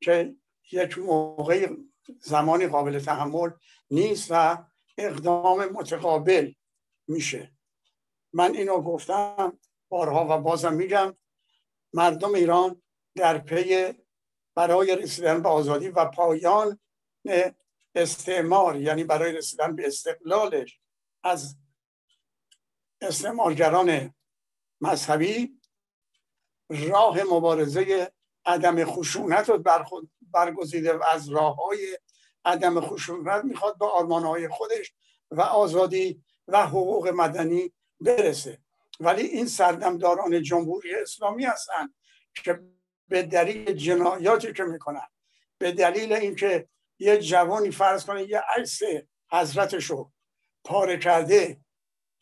که 0.00 0.34
یک 0.72 0.98
موقع 0.98 1.76
زمانی 2.20 2.66
قابل 2.66 2.98
تحمل 2.98 3.50
نیست 3.90 4.26
و 4.30 4.64
اقدام 4.98 5.64
متقابل 5.64 6.52
میشه. 7.08 7.52
من 8.32 8.54
اینو 8.54 8.80
گفتم 8.80 9.58
بارها 9.88 10.26
و 10.30 10.42
بازم 10.42 10.74
میگم 10.74 11.16
مردم 11.92 12.34
ایران 12.34 12.82
در 13.16 13.38
پی 13.38 13.94
برای 14.54 14.96
رسیدن 14.96 15.42
به 15.42 15.48
آزادی 15.48 15.88
و 15.88 16.04
پایان 16.04 16.80
استعمار 17.94 18.76
یعنی 18.76 19.04
برای 19.04 19.32
رسیدن 19.32 19.76
به 19.76 19.86
استقلالش 19.86 20.80
از 21.22 21.56
استعمارگران 23.00 24.14
مذهبی 24.80 25.60
راه 26.70 27.22
مبارزه 27.22 28.12
عدم 28.44 28.84
خشونت 28.84 29.48
رو 29.48 29.64
برگزیده 30.32 30.92
و 30.92 31.02
از 31.12 31.28
راه 31.28 31.56
های 31.56 31.98
عدم 32.44 32.80
خشونت 32.80 33.44
می‌خواد 33.44 33.78
به 33.78 33.86
آرمان 33.86 34.22
های 34.22 34.48
خودش 34.48 34.92
و 35.30 35.40
آزادی 35.40 36.24
و 36.48 36.66
حقوق 36.66 37.08
مدنی 37.08 37.72
برسه. 38.00 38.58
ولی 39.00 39.22
این 39.22 39.46
سردمداران 39.46 40.42
جمهوری 40.42 40.94
اسلامی 40.94 41.44
هستند 41.44 41.94
که 42.44 42.60
به 43.08 43.22
دلیل 43.22 43.72
جنایاتی 43.72 44.52
که 44.52 44.64
می‌کنن 44.64 45.06
به 45.58 45.72
دلیل 45.72 46.12
اینکه 46.12 46.68
یه 47.00 47.18
جوانی 47.18 47.70
فرض 47.70 48.04
کنه 48.04 48.28
یه 48.28 48.42
عکس 48.56 48.80
حضرتشو 49.32 50.10
پاره 50.64 50.98
کرده 50.98 51.60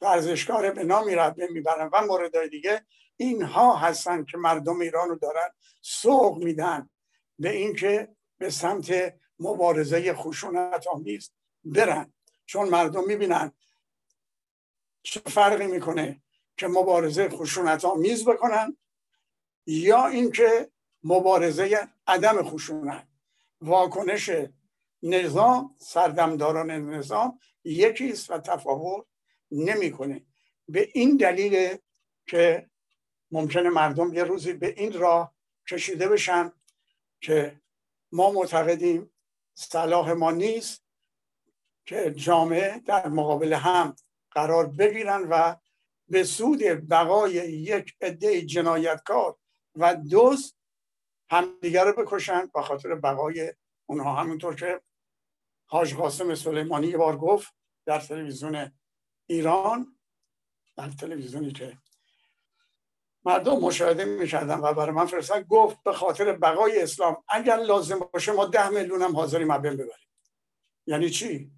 ورزشکار 0.01 0.71
به 0.71 0.85
نام 0.85 1.05
می‌برن 1.51 1.91
و 1.93 2.07
موردهای 2.07 2.49
دیگه. 2.49 2.87
اینها 3.17 3.77
هستن 3.77 4.25
که 4.25 4.39
مردم 4.39 4.81
ایران 4.81 5.09
رو 5.09 5.17
دارن 5.17 5.49
سوق 5.83 6.39
میدن 6.45 6.91
به 7.39 7.51
اینکه 7.51 8.09
به 8.39 8.51
سمت 8.51 9.15
مبارزه 9.39 10.15
خشونت 10.15 10.87
آمیز 10.87 11.31
برن. 11.65 12.13
چون 12.47 12.69
مردم 12.69 13.07
می‌بینن 13.07 13.53
چه 15.03 15.21
فرقی 15.27 15.67
می‌کنه 15.67 16.23
که 16.57 16.69
مبارزه 16.69 17.29
خشونت 17.29 17.85
آمیز 17.85 18.29
بکنن 18.29 18.77
یا 19.67 20.07
اینکه 20.07 20.71
مبارزه 21.05 21.89
عدم 22.07 22.43
خشونت 22.43 23.09
واکنش 23.61 24.31
نظام 25.03 25.75
سردمداران 25.79 26.71
نظام 26.71 27.39
یکیست 27.65 28.31
و 28.31 28.39
تفاوت 28.39 29.07
نمی‌کنه. 29.51 30.27
به 30.69 30.89
این 30.95 31.17
دلیل 31.17 31.77
که 32.27 32.71
ممکنه 33.31 33.71
مردم 33.71 34.15
یه 34.15 34.25
روزی 34.25 34.53
به 34.53 34.75
این 34.77 34.93
راه 34.93 35.35
کشیده 35.71 36.09
بشن 36.09 36.53
که 37.21 37.61
ما 38.13 38.31
معتقدیم 38.33 39.11
صلاح 39.55 40.13
ما 40.13 40.31
نیست 40.31 40.85
که 41.87 42.15
جامعه 42.17 42.79
در 42.79 43.09
مقابل 43.09 43.53
هم 43.53 43.97
قرار 44.31 44.67
بگیرن 44.67 45.27
و 45.31 45.57
به 46.09 46.25
سود 46.25 46.63
بقای 46.91 47.33
یک 47.53 47.95
عده 48.01 48.43
جنایتکار 48.43 49.37
و 49.75 49.95
دوست 49.95 50.57
همدیگر 51.31 51.85
رو 51.85 52.05
بکشن 52.05 52.51
به 52.55 52.63
خاطر 52.63 52.95
بقای 52.95 53.55
اونها. 53.87 54.15
همینطور 54.15 54.55
که 54.55 54.81
حاج 55.71 55.95
قاسم 55.95 56.35
سلیمانی 56.35 56.97
بار 56.97 57.17
گفت 57.17 57.55
در 57.87 58.01
تلویزیون 58.01 58.73
ایران 59.27 59.99
در 60.77 60.91
تلویزیونی 60.91 61.53
که 61.53 61.79
مردم 63.25 63.59
مشاهده 63.61 64.05
می‌کردن 64.05 64.59
و 64.59 64.73
برای 64.73 64.95
من 64.95 65.07
فرستن 65.07 65.43
گفت 65.43 65.83
به 65.83 65.93
خاطر 65.93 66.33
بقای 66.33 66.83
اسلام 66.83 67.25
اگر 67.29 67.57
لازم 67.57 67.99
باشه 67.99 68.33
ما 68.33 68.47
ده 68.47 68.69
میلیون 68.69 69.03
هم 69.03 69.17
حاضریم 69.17 69.59
بین 69.59 69.73
ببریم. 69.73 70.09
یعنی 70.87 71.11
چی؟ 71.11 71.53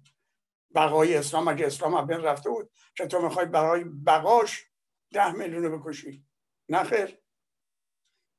بقای 0.75 1.15
اسلام 1.15 1.47
اگه 1.47 1.67
اسلام 1.67 2.07
بین 2.07 2.21
رفته 2.21 2.49
بود 2.49 2.71
که 2.95 3.07
تو 3.07 3.21
می‌خوای 3.21 3.45
برای 3.45 3.83
بقاش 3.83 4.65
ده 5.13 5.31
میلیون 5.31 5.77
بکشی. 5.77 6.25
نخیر 6.69 7.17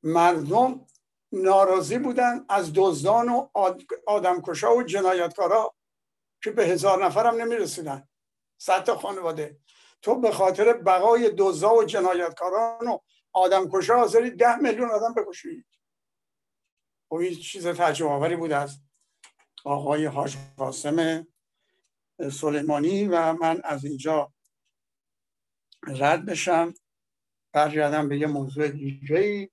مردم 0.02 0.86
ناراضی 1.32 1.98
بودن 1.98 2.44
از 2.48 2.72
دزدان 2.74 3.28
و 3.28 3.48
آدمکشا 4.06 4.76
و 4.76 4.82
جنایتکارا 4.82 5.74
که 6.42 6.50
به 6.50 6.66
هزار 6.66 7.04
نفر 7.04 7.26
هم 7.26 7.34
نمی‌رسیدن. 7.34 8.08
صد 8.58 8.84
تا 8.84 8.98
خانواده. 8.98 9.58
تو 10.02 10.20
به 10.20 10.30
خاطر 10.30 10.72
بقای 10.72 11.32
دزدا 11.38 11.74
و 11.74 11.84
جنایتکاران 11.84 12.88
و 12.88 12.98
آدمکشا 13.32 13.96
حاضری 13.96 14.30
ده 14.30 14.56
میلیون 14.56 14.90
آدم 14.90 15.14
بکشی. 15.14 15.64
خب 17.08 17.14
این 17.14 17.34
چیز 17.34 17.66
تعجب 17.66 18.06
آوری 18.06 18.36
بود 18.36 18.52
از 18.52 18.78
آقای 19.64 20.06
حاج 20.06 20.36
قاسم 20.56 21.26
سلیمانی 22.32 23.08
و 23.08 23.32
من 23.32 23.60
از 23.64 23.84
اینجا 23.84 24.32
رد 25.86 26.26
بشم. 26.26 26.74
برگردم 27.52 28.08
به 28.08 28.18
یه 28.18 28.26
موضوع 28.26 28.68
دیگه 28.68 29.50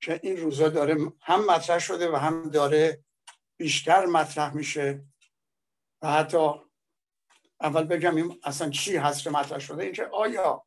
که 0.00 0.20
این 0.22 0.36
روزا 0.36 0.68
داره 0.68 1.12
هم 1.20 1.46
مطرح 1.46 1.78
شده 1.78 2.10
و 2.10 2.16
هم 2.16 2.50
داره 2.50 3.04
بیشتر 3.56 4.06
مطرح 4.06 4.54
میشه. 4.54 5.04
و 6.02 6.12
حتی 6.12 6.50
اول 7.60 7.84
بگم 7.84 8.16
این 8.16 8.40
اصلا 8.42 8.70
چی 8.70 8.96
هست 8.96 9.22
که 9.22 9.30
مطرح 9.30 9.58
شده؟ 9.58 9.82
اینکه 9.82 10.04
آیا 10.04 10.66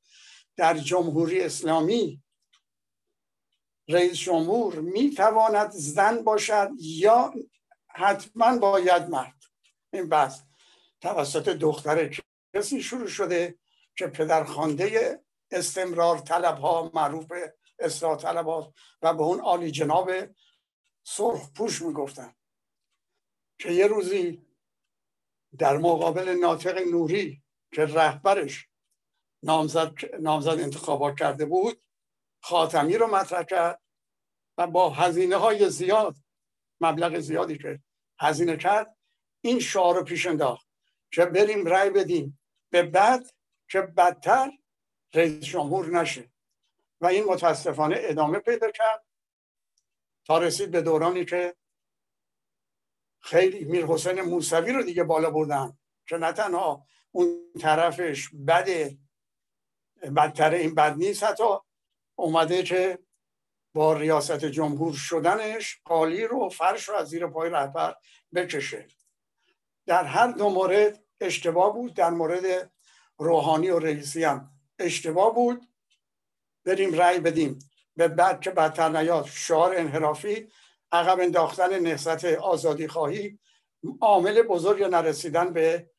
در 0.56 0.78
جمهوری 0.78 1.42
اسلامی 1.42 2.24
رئیس 3.90 4.18
جمهور 4.18 4.80
می‌تواند 4.80 5.72
زن 5.72 6.24
باشد 6.24 6.70
یا 6.80 7.34
حتما 7.88 8.58
باید 8.58 9.10
مرد؟ 9.10 9.36
این 9.94 10.10
بحث 10.10 10.42
توسط 11.02 11.50
دختر 11.50 12.20
کسی 12.56 12.84
شروع 12.84 13.08
شده 13.08 13.60
که 13.96 14.08
پدرخوانده 14.08 15.20
استمرار 15.52 16.18
طلب 16.18 16.58
ها 16.58 16.92
معروف 16.94 17.32
اصلاح 17.82 18.18
طلبات 18.18 18.74
و 19.02 19.14
به 19.14 19.24
اون 19.24 19.40
عالی 19.40 19.72
جناب 19.72 20.12
سرخ 21.04 21.52
پوش 21.56 21.82
می‌گفتن 21.82 22.36
که 23.60 23.72
یه 23.72 23.88
روزی 23.88 24.46
در 25.58 25.78
مقابل 25.78 26.30
ناطق 26.30 26.78
نوری 26.78 27.44
که 27.74 27.86
رهبرش 27.86 28.68
نامزد, 29.44 29.94
نامزد 30.20 30.60
انتخابات 30.60 31.20
کرده 31.20 31.46
بود 31.46 31.82
خاتمی 32.44 32.98
رو 32.98 33.08
مطرح 33.08 33.44
کرد 33.44 33.82
و 34.58 34.68
با 34.68 34.90
هزینه 34.90 35.36
های 35.36 35.70
زیاد 35.70 36.16
مبلغ 36.82 37.20
زیادی 37.20 37.58
که 37.58 37.84
هزینه 38.20 38.58
کرد 38.58 38.98
این 39.42 39.60
شعار 39.60 39.96
رو 39.96 40.04
پیش 40.04 40.28
انداخت 40.28 40.68
که 41.14 41.26
بریم 41.26 41.66
رأی 41.66 41.90
بدیم. 41.90 42.40
به 42.72 42.84
بعد 42.84 43.34
که 43.70 43.82
بدتر 43.82 44.52
رئیس 45.14 45.44
جمهور 45.46 46.00
نشه. 46.00 46.31
و 47.02 47.06
این 47.06 47.24
متاسفانه 47.24 47.96
ادامه 48.00 48.40
پیدا 48.40 48.72
کرد 48.72 49.06
تا 50.26 50.38
رسید 50.38 50.72
به 50.72 50.82
دورانی 50.82 51.26
که 51.26 51.56
خیلی 53.20 53.66
میر 53.66 53.86
حسین 53.86 54.22
موسوی 54.22 54.72
رو 54.72 54.84
دیگه 54.84 55.04
بالا 55.04 55.32
بردن 55.32 55.78
که 56.08 56.18
نه 56.18 56.32
تنها 56.32 56.88
اون 57.12 57.54
طرفش 57.62 58.30
بده 58.48 58.98
بدتر 60.16 60.54
این 60.54 60.76
بد 60.76 60.98
نیست 60.98 61.24
حتی 61.24 61.44
اومده 62.16 62.64
که 62.64 63.00
با 63.74 63.94
ریاست 63.94 64.46
جمهور 64.46 64.94
شدنش 64.94 65.82
قالی 65.86 66.24
رو 66.24 66.50
فرش 66.50 66.90
رو 66.90 66.96
از 66.96 67.08
زیر 67.08 67.28
پای 67.28 67.50
رهبر 67.50 67.96
بکشه. 68.36 68.88
در 69.86 70.04
هر 70.04 70.28
دو 70.28 70.50
مورد 70.50 71.04
اشتباه 71.22 71.74
بود 71.74 71.94
در 71.94 72.10
مورد 72.10 72.72
روحانی 73.18 73.70
و 73.70 73.80
رئیسی 73.80 74.24
هم 74.24 74.52
اشتباه 74.80 75.36
بود. 75.36 75.71
بریم 76.66 76.94
رأی 76.94 77.20
بدیم. 77.20 77.60
به 77.96 78.08
بعد 78.08 78.42
که 78.42 78.52
بدتر 78.52 78.90
نیاد 78.90 79.26
شعار 79.26 79.76
انحرافی 79.76 80.52
عقب 80.92 81.20
انداختن 81.20 81.80
نهضت 81.80 82.26
آزادی 82.26 82.88
خواهی 82.88 83.40
عامل 84.02 84.42
بزرگ 84.42 84.84
نرسیدن 84.84 85.54
به 85.54 85.90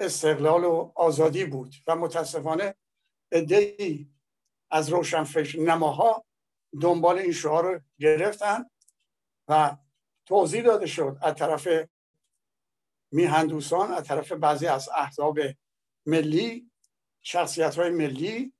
استقلال 0.00 0.64
و 0.64 0.92
آزادی 0.94 1.44
بود. 1.44 1.74
و 1.86 1.96
متاسفانه 1.96 2.74
ادهی 3.32 4.10
از 4.70 4.88
روشنفکر 4.88 5.60
نماها 5.60 6.24
دنبال 6.80 7.18
این 7.18 7.32
شعار 7.32 7.64
رو 7.74 7.80
گرفتن 7.98 8.70
و 9.48 9.76
توضیح 10.26 10.62
داده 10.62 10.86
شد 10.86 11.18
از 11.22 11.34
طرف 11.34 11.68
میهندوسان 13.12 13.92
از 13.92 14.04
طرف 14.04 14.32
بعضی 14.32 14.66
از 14.66 14.88
احزاب 14.88 15.38
ملی 16.06 16.70
شخصیت 17.22 17.78
های 17.78 17.90
ملی 17.90 18.52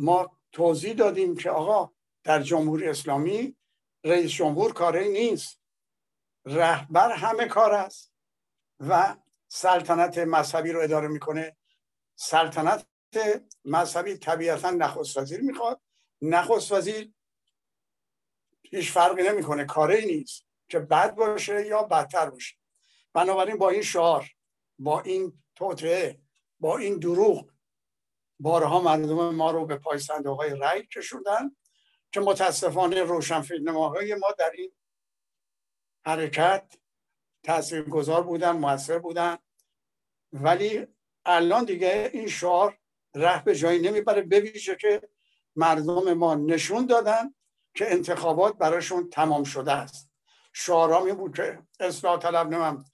ما 0.00 0.38
توضیح 0.52 0.92
دادیم 0.92 1.36
که 1.36 1.50
آقا 1.50 1.92
در 2.24 2.42
جمهوری 2.42 2.88
اسلامی 2.88 3.56
رئیس 4.04 4.30
جمهور 4.30 4.72
کاری 4.72 5.08
نیست. 5.08 5.60
رهبر 6.44 7.12
همه 7.12 7.46
کار 7.46 7.72
است 7.72 8.12
و 8.80 9.16
سلطنت 9.48 10.18
مذهبی 10.18 10.72
رو 10.72 10.80
اداره 10.80 11.08
می‌کنه. 11.08 11.56
سلطنت 12.14 12.86
مذهبی 13.64 14.14
طبیعتا 14.14 14.70
نخست 14.70 15.16
وزیر 15.16 15.40
می‌خواد. 15.40 15.80
نخست 16.22 16.72
وزیر 16.72 17.12
هیچ 18.62 18.92
فرقی 18.92 19.22
نمی‌کنه. 19.22 19.64
کاری 19.64 20.06
نیست 20.06 20.46
که 20.68 20.78
بد 20.78 21.14
باشه 21.14 21.66
یا 21.66 21.82
بدتر 21.82 22.30
باشه. 22.30 22.56
بنابراین 23.12 23.56
با 23.56 23.70
این 23.70 23.82
شعار 23.82 24.30
با 24.78 25.00
این 25.00 25.42
توطعه 25.54 26.20
با 26.60 26.78
این 26.78 26.98
دروغ 26.98 27.50
بارها 28.40 28.80
مردم 28.80 29.34
ما 29.34 29.50
رو 29.50 29.66
به 29.66 29.76
پای 29.76 29.98
صندوق 29.98 30.40
های 30.40 30.50
رای 30.50 30.86
کشوندن 30.86 31.56
که 32.12 32.20
متاسفانه 32.20 33.02
روشنفکرنماهای 33.02 34.14
ما 34.14 34.32
در 34.38 34.50
این 34.54 34.72
حرکت 36.06 36.74
گذار 37.90 38.22
بودن 38.22 38.50
موثر 38.52 38.98
بودن. 38.98 39.38
ولی 40.32 40.86
الان 41.24 41.64
دیگه 41.64 42.10
این 42.12 42.28
شعار 42.28 42.78
ره 43.14 43.44
به 43.44 43.54
جایی 43.54 43.80
نمی‌بره 43.80 44.22
بویژه 44.22 44.76
که 44.76 45.08
مردم 45.56 46.12
ما 46.12 46.34
نشون 46.34 46.86
دادن 46.86 47.34
که 47.74 47.92
انتخابات 47.92 48.58
براشون 48.58 49.10
تمام 49.10 49.44
شده 49.44 49.72
است. 49.72 50.10
شعارا 50.52 51.14
بود 51.14 51.36
که 51.36 51.62
اصلاح 51.80 52.18
طلب 52.18 52.48
نمیم 52.48 52.84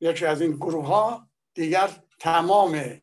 یکی 0.00 0.26
از 0.26 0.40
این 0.40 0.52
گروه 0.52 0.86
ها 0.86 1.28
دیگر 1.54 1.90
تمام 2.18 3.00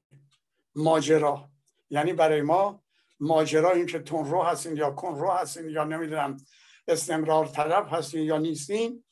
ماجرا. 0.76 1.50
یعنی 1.90 2.14
برای 2.14 2.42
ما 2.42 2.84
ماجرا 3.20 3.72
این 3.72 3.86
که 3.86 4.00
تون 4.00 4.26
رو 4.26 4.42
هستین 4.42 4.78
یا 4.78 4.92
کن 4.92 5.16
رو 5.16 5.32
هستین 5.32 5.70
یا 5.70 5.84
نمی‌دونم 5.84 6.38
استمرار 6.88 7.48
طلب 7.48 7.88
هستین 7.92 8.24
یا 8.24 8.38
نیستین 8.38 9.04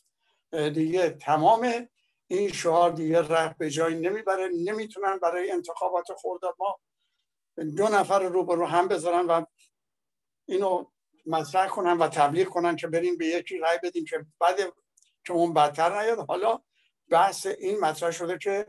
دیگه 0.51 1.09
تمام 1.09 1.87
این 2.27 2.51
شعار 2.51 2.91
دیگه 2.91 3.21
ره 3.21 3.55
به 3.57 3.69
جایی 3.69 3.95
نمی‌بره 3.95 4.49
نمی‌تونن 4.63 5.17
برای 5.17 5.51
انتخابات 5.51 6.11
خورداد 6.11 6.55
ما 6.59 6.79
دو 7.77 7.87
نفر 7.87 8.19
رو 8.19 8.45
به 8.45 8.55
رو 8.55 8.65
هم 8.65 8.87
بذارن 8.87 9.25
و 9.25 9.45
اینو 10.45 10.85
مطرح 11.25 11.67
کنن 11.67 11.97
و 11.97 12.07
تبلیغ 12.07 12.47
کنن 12.47 12.75
که 12.75 12.87
بریم 12.87 13.17
به 13.17 13.25
یکی 13.25 13.57
رای 13.57 13.79
بدیم 13.83 14.05
که 14.05 14.25
بعد 14.39 14.55
که 15.25 15.33
اون 15.33 15.53
بدتر 15.53 16.01
نیاد. 16.01 16.25
حالا 16.27 16.59
بحث 17.09 17.45
این 17.45 17.79
مطرح 17.79 18.11
شده 18.11 18.37
که 18.37 18.67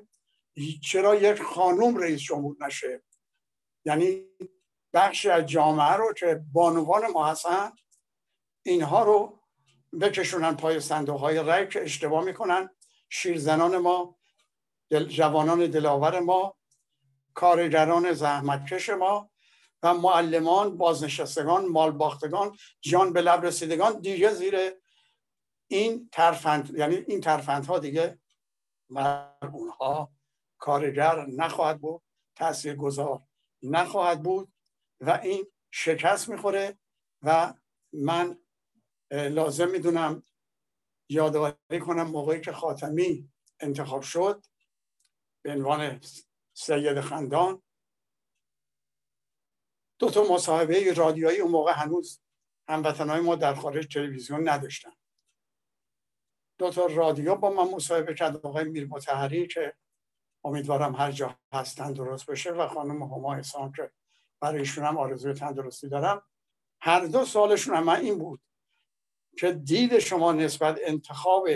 چرا 0.82 1.14
یک 1.14 1.42
خانوم 1.42 1.96
رئیس 1.96 2.20
جمهور 2.20 2.56
نشه؟ 2.60 3.02
یعنی 3.84 4.26
بخشی 4.94 5.30
از 5.30 5.46
جامعه 5.46 5.92
رو 5.92 6.12
که 6.12 6.44
بانوان 6.52 7.06
ما 7.06 7.26
هستن 7.26 7.72
اینها 8.62 9.04
رو 9.04 9.40
بکشونن 10.00 10.56
پای 10.56 10.80
صندوق 10.80 11.20
های 11.20 11.36
رای 11.36 11.68
که 11.68 11.82
اشتباه 11.82 12.24
می‌کنن. 12.24 12.70
شیرزنان 13.08 13.78
ما 13.78 14.18
دل 14.90 15.04
جوانان 15.04 15.66
دلاور 15.66 16.20
ما 16.20 16.56
کارگران 17.34 18.12
زحمتکش 18.12 18.88
ما 18.88 19.30
و 19.82 19.94
معلمان 19.94 20.76
بازنشستگان 20.76 21.66
مالباختگان 21.66 22.56
جان 22.80 23.12
به 23.12 23.22
لب 23.22 23.44
رسیدگان 23.44 24.00
دیگه 24.00 24.30
زیر 24.30 24.56
این 25.70 26.08
ترفند 26.12 26.74
یعنی 26.78 26.94
این 26.94 27.20
ترفندها 27.20 27.78
دیگه 27.78 28.18
اونها 29.52 30.10
کارگر 30.64 31.26
نخواهد 31.26 31.80
بود 31.80 32.02
تاثیر 32.36 32.74
گذار 32.74 33.22
نخواهد 33.62 34.22
بود 34.22 34.52
و 35.00 35.10
این 35.10 35.46
شکست 35.70 36.28
می‌خوره 36.28 36.78
و 37.22 37.54
من 37.92 38.38
لازم 39.12 39.70
می‌دونم 39.70 40.22
یادآوری 41.08 41.80
کنم 41.80 42.02
موقعی 42.02 42.40
که 42.40 42.52
خاتمی 42.52 43.32
انتخاب 43.60 44.02
شد 44.02 44.44
به 45.44 45.52
عنوان 45.52 46.00
سید 46.54 47.00
خندان. 47.00 47.62
دو 49.98 50.10
تا 50.10 50.22
مصاحبه 50.22 50.92
رادیویی 50.92 51.40
اون 51.40 51.50
موقع 51.50 51.72
هنوز 51.72 52.20
هموطنهای 52.68 53.20
ما 53.20 53.34
در 53.34 53.54
خارج 53.54 53.94
تلویزیون 53.94 54.48
نداشتن. 54.48 54.92
دو 56.58 56.70
تا 56.70 56.86
رادیو 56.86 57.34
با 57.34 57.50
من 57.50 57.70
مصاحبه 57.70 58.14
کرد 58.14 58.36
آقای 58.36 58.64
میر 58.64 58.86
متحری 58.86 59.46
که 59.46 59.76
امیدوارم 60.44 60.94
هر 60.94 61.12
جا 61.12 61.38
هستن 61.52 61.92
درست 61.92 62.26
بشه 62.26 62.50
و 62.50 62.68
خانم 62.68 63.02
هما 63.02 63.34
احسان 63.34 63.72
که 63.72 63.90
برای 64.40 64.58
ایشون 64.58 64.84
هم 64.84 64.98
آرزوی 64.98 65.34
تندرستی 65.34 65.88
دارم. 65.88 66.22
هر 66.80 67.04
دو 67.04 67.24
سالشون 67.24 67.76
هم 67.76 67.88
این 67.88 68.18
بود 68.18 68.40
که 69.38 69.52
دید 69.52 69.98
شما 69.98 70.32
نسبت 70.32 70.78
انتخاب 70.82 71.48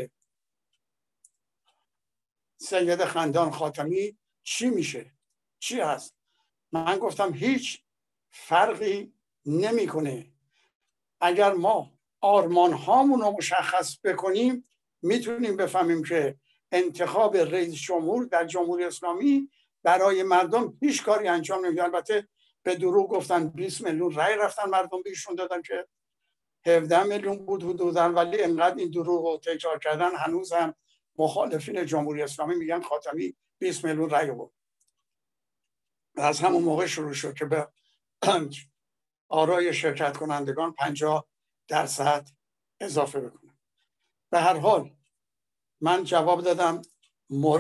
سید 2.56 3.04
خندان 3.04 3.50
خاتمی 3.50 4.18
چی 4.42 4.70
میشه؟ 4.70 5.12
چی 5.58 5.80
هست؟ 5.80 6.16
من 6.72 6.98
گفتم 6.98 7.32
هیچ 7.34 7.82
فرقی 8.30 9.12
نمی‌کنه. 9.46 10.32
اگر 11.20 11.52
ما 11.52 11.92
آرمان 12.20 12.72
هامون 12.72 13.20
رو 13.20 13.30
مشخص 13.30 13.98
بکنیم 14.04 14.68
می‌تونیم 15.02 15.56
بفهمیم 15.56 16.04
که 16.04 16.38
انتخاب 16.72 17.36
رئیس 17.36 17.74
جمهور 17.74 18.24
در 18.24 18.44
جمهوری 18.44 18.84
اسلامی 18.84 19.50
برای 19.82 20.22
مردم 20.22 20.78
هیچ 20.80 21.04
کاری 21.04 21.28
انجام 21.28 21.66
نمیده. 21.66 21.84
البته 21.84 22.28
به 22.62 22.74
دروغ 22.74 23.10
گفتن 23.10 23.48
20 23.48 23.80
میلیون 23.80 24.12
رای 24.12 24.36
رفتن 24.36 24.70
مردم 24.70 25.02
بیشون 25.02 25.34
دادن 25.34 25.62
که 25.62 25.86
17 26.66 27.02
میلیون 27.02 27.46
بود 27.46 27.62
حدودا 27.62 28.12
ولی 28.12 28.42
انقدر 28.42 28.76
این 28.76 28.90
دروغ 28.90 29.26
رو 29.26 29.38
تکرار 29.38 29.78
کردن 29.78 30.16
هنوز 30.16 30.52
هم 30.52 30.74
مخالفین 31.18 31.86
جمهوری 31.86 32.22
اسلامی 32.22 32.54
میگن 32.54 32.82
خاتمی 32.82 33.36
20 33.58 33.84
میلیون 33.84 34.10
رای 34.10 34.30
بود 34.30 34.52
از 36.16 36.40
همون 36.40 36.62
موقع 36.62 36.86
شروع 36.86 37.12
شد 37.12 37.34
که 37.34 37.44
به 37.44 37.68
آرای 39.28 39.74
شرکت 39.74 40.16
کنندگان 40.16 40.72
50 40.72 41.28
درصد 41.68 42.28
اضافه 42.80 43.20
بکنه 43.20 43.58
به 44.30 44.40
هر 44.40 44.56
حال 44.56 44.97
من 45.80 46.04
جواب 46.04 46.42
دادم 46.42 46.82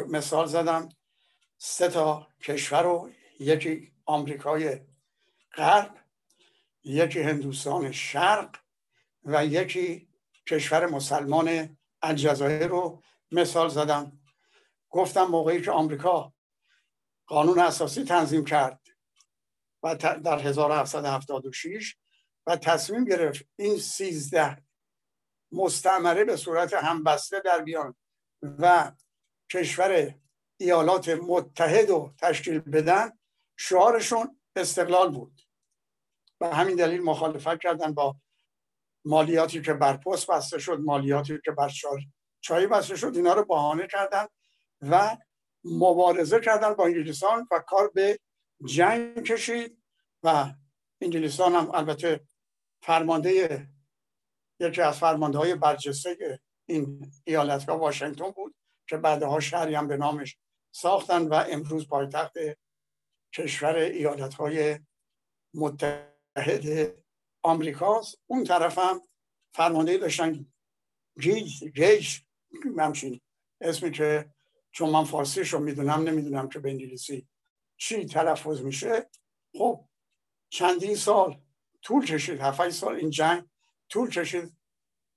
مثال 0.08 0.46
زدم 0.46 0.88
سه 1.58 1.88
تا 1.88 2.28
کشور 2.42 2.82
رو 2.82 3.10
یکی 3.40 3.92
آمریکای 4.04 4.80
غرب 5.56 5.94
یکی 6.84 7.20
هندوستان 7.20 7.92
شرق 7.92 8.56
و 9.24 9.46
یکی 9.46 10.08
کشور 10.46 10.86
مسلمان 10.86 11.76
الجزایر 12.02 12.66
رو 12.66 13.02
مثال 13.32 13.68
زدم. 13.68 14.20
گفتم 14.90 15.24
موقعی 15.24 15.62
که 15.62 15.70
آمریکا 15.70 16.32
قانون 17.26 17.58
اساسی 17.58 18.04
تنظیم 18.04 18.44
کرد 18.44 18.80
و 19.82 19.94
در 19.96 20.38
1776 20.38 21.96
و 22.46 22.56
تصمیم 22.56 23.04
گرفت 23.04 23.44
این 23.56 23.78
سیزده 23.78 24.62
مستعمره 25.52 26.24
به 26.24 26.36
صورت 26.36 26.74
همبسته 26.74 27.40
در 27.40 27.62
بیان. 27.62 27.94
و 28.42 28.92
کشور 29.52 30.14
ایالات 30.56 31.08
متحد 31.08 31.88
رو 31.88 32.14
تشکیل 32.18 32.58
بدن 32.58 33.18
شعارشون 33.56 34.40
استقلال 34.56 35.10
بود. 35.10 35.40
و 36.40 36.54
همین 36.54 36.76
دلیل 36.76 37.02
مخالفت 37.02 37.60
کردن 37.60 37.94
با 37.94 38.16
مالیاتی 39.04 39.62
که 39.62 39.74
بر 39.74 39.96
پست 39.96 40.30
بسته 40.30 40.58
شد 40.58 40.80
مالیاتی 40.80 41.38
که 41.44 41.50
بر 41.50 41.72
چای 42.40 42.66
بسته 42.66 42.96
شد 42.96 43.12
اینا 43.16 43.34
رو 43.34 43.44
بهانه 43.44 43.86
کردن 43.86 44.26
و 44.82 45.16
مبارزه 45.64 46.40
کردن 46.40 46.74
با 46.74 46.84
انگلیسان 46.84 47.48
و 47.50 47.58
کار 47.58 47.90
به 47.94 48.18
جنگ 48.64 49.22
کشید 49.22 49.82
و 50.22 50.54
انگلیسان 51.00 51.54
هم 51.54 51.70
البته 51.74 52.20
فرمانده 52.82 53.66
یکی 54.60 54.80
از 54.80 54.98
فرمانده 54.98 55.38
های 55.38 55.54
برجسته 55.54 56.40
این 56.68 57.12
ایالتگاه 57.24 57.78
واشنگتن 57.78 58.30
بود 58.30 58.54
که 58.86 58.96
بعدها 58.96 59.40
شهری 59.40 59.74
هم 59.74 59.88
به 59.88 59.96
نامش 59.96 60.38
ساختن 60.70 61.28
و 61.28 61.34
امروز 61.34 61.88
پایتخت 61.88 62.32
کشور 63.34 63.76
ایالت 63.76 64.34
های 64.34 64.78
متحد 65.54 66.94
آمریکاست. 67.42 68.18
اون 68.26 68.44
طرف 68.44 68.78
هم 68.78 69.00
فرمانده 69.52 69.98
داشتن 69.98 70.46
گیج 71.20 71.64
گیج 71.64 72.18
همچین 72.78 73.20
اسمی 73.60 73.90
که 73.90 74.32
چون 74.70 74.90
من 74.90 75.04
فارسیش 75.04 75.52
رو 75.52 75.58
می‌دونم 75.58 76.02
نمی‌دونم 76.02 76.48
که 76.48 76.58
به 76.58 76.70
انگلیسی 76.70 77.28
چی 77.76 78.06
تلفظ 78.06 78.60
میشه. 78.60 79.10
خب 79.58 79.84
چندین 80.48 80.94
سال 80.94 81.40
طول 81.82 82.06
کشید 82.06 82.40
هفت 82.40 82.70
سال 82.70 82.96
این 82.96 83.10
جنگ 83.10 83.44
طول 83.88 84.10
کشید 84.10 84.56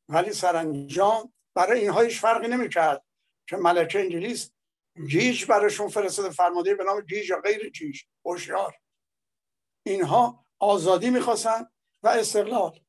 ولی 0.10 0.34
سرانجام 0.34 1.34
برای 1.56 1.80
اینها 1.80 2.02
هیچ 2.02 2.20
فرقی 2.20 2.48
نمی‌کرد 2.48 3.04
که 3.48 3.58
ملکه 3.58 4.00
انگلیس 4.00 4.52
گیج 5.10 5.46
براشون 5.46 5.88
فرستاده 5.88 6.30
فرمانده 6.30 6.76
به 6.76 6.84
نام 6.84 7.02
گیج 7.02 7.30
یا 7.30 7.42
غیر 7.42 7.70
گیج 7.70 8.02
هوشیار. 8.26 8.76
اینها 9.84 10.46
آزادی 10.60 11.10
می‌خواستن 11.10 11.68
و 12.04 12.08
استقلال. 12.08 12.80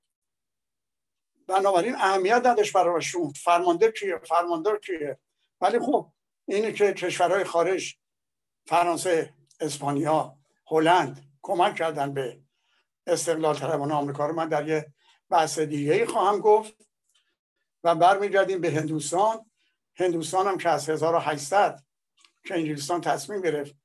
بنابراین 1.46 1.94
اهمیت 1.94 2.42
نداشت 2.46 2.72
برایشون 2.72 3.32
فرمانده 3.32 3.92
کیه؟ 3.92 4.18
فرماندار 4.18 4.78
کیه؟ 4.78 5.18
ولی 5.60 5.78
خب 5.78 6.12
اینه 6.44 6.72
که 6.72 6.92
کشورهای 6.92 7.44
خارج 7.44 7.94
فرانسه 8.66 9.34
اسپانیا 9.60 10.36
هلند 10.66 11.32
کمک 11.42 11.74
کردن 11.74 12.14
به 12.14 12.40
استقلال 13.06 13.54
طلبان 13.54 13.92
آمریکا 13.92 14.26
رو 14.26 14.34
من 14.34 14.48
در 14.48 14.68
یه 14.68 14.92
بحث 15.30 15.58
دیگه 15.58 16.06
خواهم 16.06 16.40
گفت. 16.40 16.91
و 17.84 17.94
برمیگردیم 17.94 18.60
به 18.60 18.70
هندوستان. 18.70 19.50
هندوستان 19.96 20.46
هم 20.46 20.58
که 20.58 20.68
از 20.68 20.88
1800 20.88 21.82
که 22.44 22.54
انگلستان 22.54 23.00
تصمیم 23.00 23.40
گرفت 23.40 23.76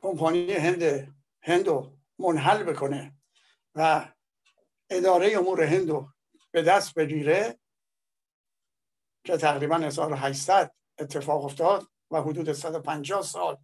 کمپانی 0.00 0.52
هند 0.52 1.14
هندو 1.42 1.96
منحل 2.18 2.62
بکنه 2.62 3.16
و 3.74 4.08
اداره 4.90 5.38
امور 5.38 5.62
هندو 5.62 6.08
به 6.50 6.62
دست 6.62 6.94
بگیره 6.94 7.58
که 9.24 9.36
تقریبا 9.36 9.76
1800 9.76 10.74
اتفاق 10.98 11.44
افتاد 11.44 11.86
و 12.10 12.22
حدود 12.22 12.52
150 12.52 13.22
سال 13.22 13.58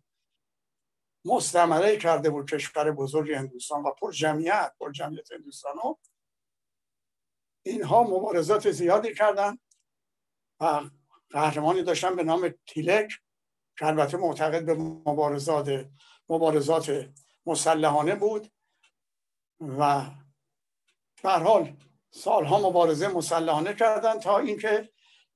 مستمره 1.24 1.96
کرده 1.96 2.30
بود 2.30 2.50
کشور 2.50 2.92
بزرگ 2.92 3.32
هندوستان 3.32 3.82
و 3.82 3.90
پر 3.90 4.12
جمعیت 4.12 4.74
پر 4.80 4.92
جمعیت 4.92 5.32
هندوستان 5.32 5.74
اینها 7.68 8.02
مبارزات 8.02 8.70
زیادی 8.70 9.14
کردن 9.14 9.58
و 10.60 10.80
قهرمانی 11.30 11.82
داشتن 11.82 12.16
به 12.16 12.22
نام 12.24 12.54
تیلک 12.66 13.12
که 13.78 13.86
البته 13.86 14.16
معتقد 14.16 14.64
به 14.64 14.74
مبارزات 14.74 15.88
مبارزات 16.28 17.10
مسلحانه 17.46 18.14
بود 18.14 18.52
و 19.60 20.04
به 21.22 21.30
حال 21.30 21.76
سالها 22.10 22.68
مبارزه 22.68 23.08
مسلحانه 23.08 23.74
کردن 23.74 24.20
تا 24.20 24.38
اینکه 24.38 24.88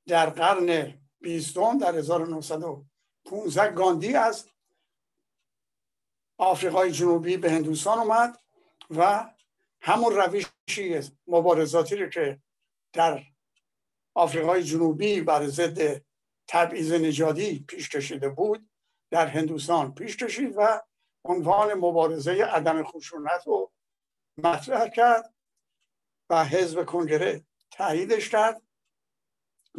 در 0.07 0.31
قرن 0.31 0.99
بیستم 1.21 1.79
در 1.79 1.95
1915 1.95 3.73
گاندی 3.73 4.14
از 4.14 4.49
آفریقای 6.38 6.90
جنوبی 6.90 7.37
به 7.37 7.51
هندوستان 7.51 7.99
اومد 7.99 8.38
و 8.90 9.31
همون 9.83 10.16
روشی 10.16 11.01
مبارزاتی 11.27 11.97
رو 11.97 12.09
که 12.09 12.42
در 12.92 13.23
آفریقای 14.14 14.62
جنوبی 14.62 15.21
بر 15.21 15.47
ضد 15.47 16.03
تبعیض 16.49 16.92
نژادی 16.92 17.64
پیش 17.68 17.88
کشیده 17.88 18.29
بود 18.29 18.71
در 19.11 19.27
هندوستان 19.27 19.95
پیش 19.95 20.16
کشید 20.16 20.55
و 20.57 20.83
عنوان 21.25 21.75
مبارزه 21.75 22.33
عدم 22.45 22.83
خشونت 22.83 23.47
رو 23.47 23.73
مطرح 24.38 24.88
کرد 24.88 25.35
و 26.31 26.45
حزب 26.45 26.85
کنگره 26.85 27.45
تاییدش 27.71 28.29
کرد. 28.29 28.62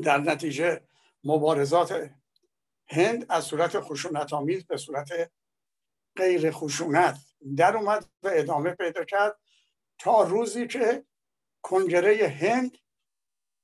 در 0.03 0.17
نتیجه 0.17 0.81
مبارزات 1.23 2.09
هند 2.87 3.25
از 3.29 3.43
صورت 3.43 3.79
خشونت 3.79 4.33
آمیز 4.33 4.65
به 4.65 4.77
صورت 4.77 5.31
غیر 6.15 6.51
خشونت 6.51 7.17
در 7.57 7.77
اومد 7.77 8.05
و 8.23 8.29
ادامه 8.33 8.71
پیدا 8.71 9.03
کرد. 9.03 9.39
تا 9.99 10.23
روزی 10.23 10.67
که 10.67 11.05
کنگره 11.61 12.27
هند 12.27 12.77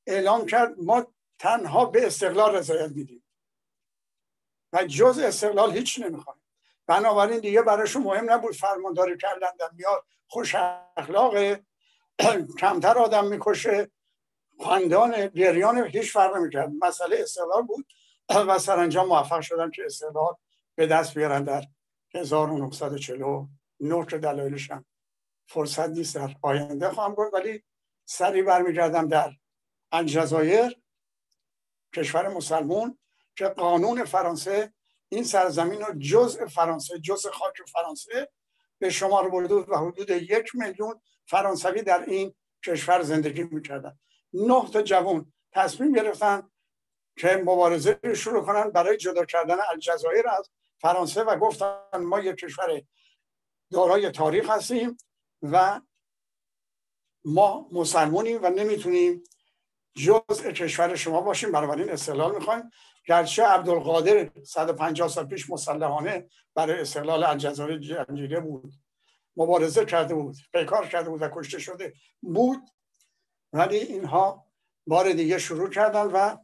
اعلام 0.08 0.46
کرد 0.46 0.80
ما 0.80 1.08
تنها 1.40 1.86
به 1.86 2.08
استقلال 2.08 2.56
رضایت 2.56 2.92
میدیم. 2.92 3.24
و 4.74 4.86
جز 4.86 5.20
استقلال 5.20 5.72
هیچ 5.72 6.00
نمی‌خوایم. 6.00 6.42
بنابراین 6.88 7.40
دیگه 7.40 7.62
براشون 7.62 8.04
مهم 8.04 8.32
نبود 8.32 8.56
فرمانداری 8.56 9.18
کردن 9.18 9.48
میاد. 9.74 10.06
خوش 10.28 10.56
اخلاق 10.98 11.36
کمتر 12.60 12.98
آدم 12.98 13.28
می‌کشه. 13.28 13.92
خاندان 14.64 15.28
گریان 15.28 15.88
هیچ 15.88 16.14
فرق 16.14 16.36
نمی‌کرد. 16.36 16.72
مسئله 16.82 17.18
استقلال 17.20 17.62
بود 17.62 17.86
و 18.30 18.60
سرانجام 18.60 19.08
موفق 19.08 19.42
شدن 19.42 19.72
که 19.72 19.86
استقلال 19.86 20.34
به 20.76 20.88
دست 20.88 21.14
بیارن 21.18 21.44
در 21.44 21.64
1949 22.16 24.06
که 24.06 24.18
دلایلش 24.18 24.72
هم 24.72 24.86
فرصت 25.50 25.90
نیست 25.90 26.16
در 26.16 26.36
آینده 26.42 26.90
خواهم 26.90 27.14
گفت 27.14 27.34
ولی 27.34 27.64
سری 28.06 28.42
برمیگردم 28.42 29.08
در 29.08 29.32
الجزایر 29.92 30.82
کشور 31.96 32.28
مسلمون 32.28 32.98
که 33.36 33.48
قانون 33.48 34.06
فرانسه 34.06 34.74
این 35.10 35.24
سرزمین 35.24 35.82
رو 35.82 36.00
جزء 36.00 36.46
فرانسه 36.46 37.00
جزء 37.00 37.32
خاک 37.32 37.56
فرانسه 37.74 38.30
به 38.80 38.90
شمار 38.90 39.30
برده 39.30 39.56
و 39.56 39.76
حدود 39.76 40.10
یک 40.10 40.56
میلیون 40.56 41.02
فرانسوی 41.26 41.82
در 41.82 42.04
این 42.08 42.36
کشور 42.66 43.02
زندگی 43.02 43.44
می‌کردن. 43.44 44.00
نه 44.34 44.70
تا 44.74 44.82
جوان 44.82 45.34
تصمیم 45.52 45.94
گرفتن 45.94 46.50
که 47.18 47.28
مبارزه 47.28 48.00
شروع 48.16 48.46
کنن 48.46 48.70
برای 48.70 48.98
جدا 48.98 49.26
کردن 49.26 49.58
الجزایر 49.72 50.30
از 50.30 50.50
فرانسه 50.82 51.24
و 51.24 51.36
گفتن 51.36 51.98
ما 52.00 52.20
یک 52.20 52.36
کشور 52.36 52.82
دارای 53.72 54.12
تاریخ 54.12 54.50
هستیم. 54.50 54.98
و 55.42 55.82
ما 57.26 57.68
مسلمونیم 57.72 58.40
و 58.44 58.50
نمی‌تونیم 58.50 59.24
جزء 59.96 60.52
کشور 60.52 60.96
شما 60.96 61.22
باشیم. 61.22 61.52
بنابراین 61.52 61.90
استقلال 61.90 62.36
می‌خوایم. 62.36 62.70
گرچه 63.06 63.44
عبدالقادر 63.44 64.30
150 64.44 65.08
سال 65.08 65.26
پیش 65.26 65.50
مسلحانه 65.50 66.30
برای 66.56 66.82
استقلال 66.82 67.24
الجزایر 67.24 67.78
جنگیده 67.78 68.40
بود. 68.40 68.74
مبارزه 69.38 69.86
کرده 69.86 70.14
بود 70.14 70.36
پیکار 70.54 70.88
کرده 70.88 71.10
بود 71.10 71.22
و 71.22 71.30
کشته 71.34 71.60
شده 71.60 71.94
بود. 72.22 72.70
ولی 73.54 73.78
اینها 73.78 74.46
بار 74.88 75.12
دیگه 75.12 75.40
شروع 75.40 75.70
کردن 75.70 76.06
و 76.06 76.38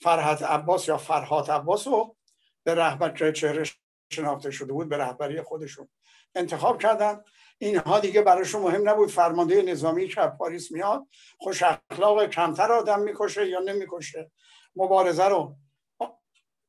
فرحت 0.00 0.42
عباس 0.42 0.88
یا 0.88 0.98
فرحات 0.98 1.50
عباس 1.50 1.86
رو 1.86 2.16
به 2.64 2.74
رهبر 2.74 3.10
که 3.10 3.32
چهره 3.32 3.64
شناخته 4.12 4.50
شده 4.50 4.72
بود 4.72 4.88
به 4.88 4.96
رهبری 4.96 5.42
خودشون 5.42 5.88
انتخاب 6.34 6.82
کردن. 6.82 7.22
اینها 7.58 8.00
دیگه 8.00 8.22
براشون 8.22 8.62
مهم 8.62 8.88
نبود. 8.88 9.10
فرمانده 9.10 9.62
نظامی 9.62 10.08
که 10.08 10.20
پاریس 10.20 10.72
میاد. 10.72 11.06
خوش 11.38 11.62
اخلاق 11.62 12.26
کمتر 12.26 12.72
آدم 12.72 13.00
می‌کشه 13.00 13.48
یا 13.48 13.60
نمی‌کشه. 13.60 14.30
مبارزه 14.76 15.24
رو 15.24 15.56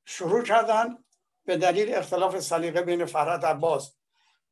شروع 0.05 0.43
کردن 0.43 0.97
به 1.45 1.57
دلیل 1.57 1.95
اختلاف 1.95 2.39
سلیقه 2.39 2.81
بین 2.81 3.05
فرحت 3.05 3.43
عباس 3.43 3.95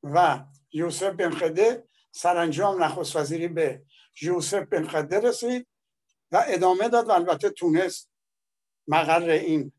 و 0.03 0.39
یوسف 0.71 1.09
بن 1.09 1.29
خده 1.31 1.87
سرانجام 2.11 2.83
نخست 2.83 3.15
وزیری 3.15 3.47
به 3.47 3.83
یوسف 4.21 4.63
بن 4.63 4.87
خده 4.87 5.19
رسید 5.19 5.67
و 6.31 6.43
ادامه 6.47 6.89
داد 6.89 7.07
و 7.07 7.11
البته 7.11 7.49
تونست 7.49 8.11
مقر 8.87 9.29
این 9.29 9.71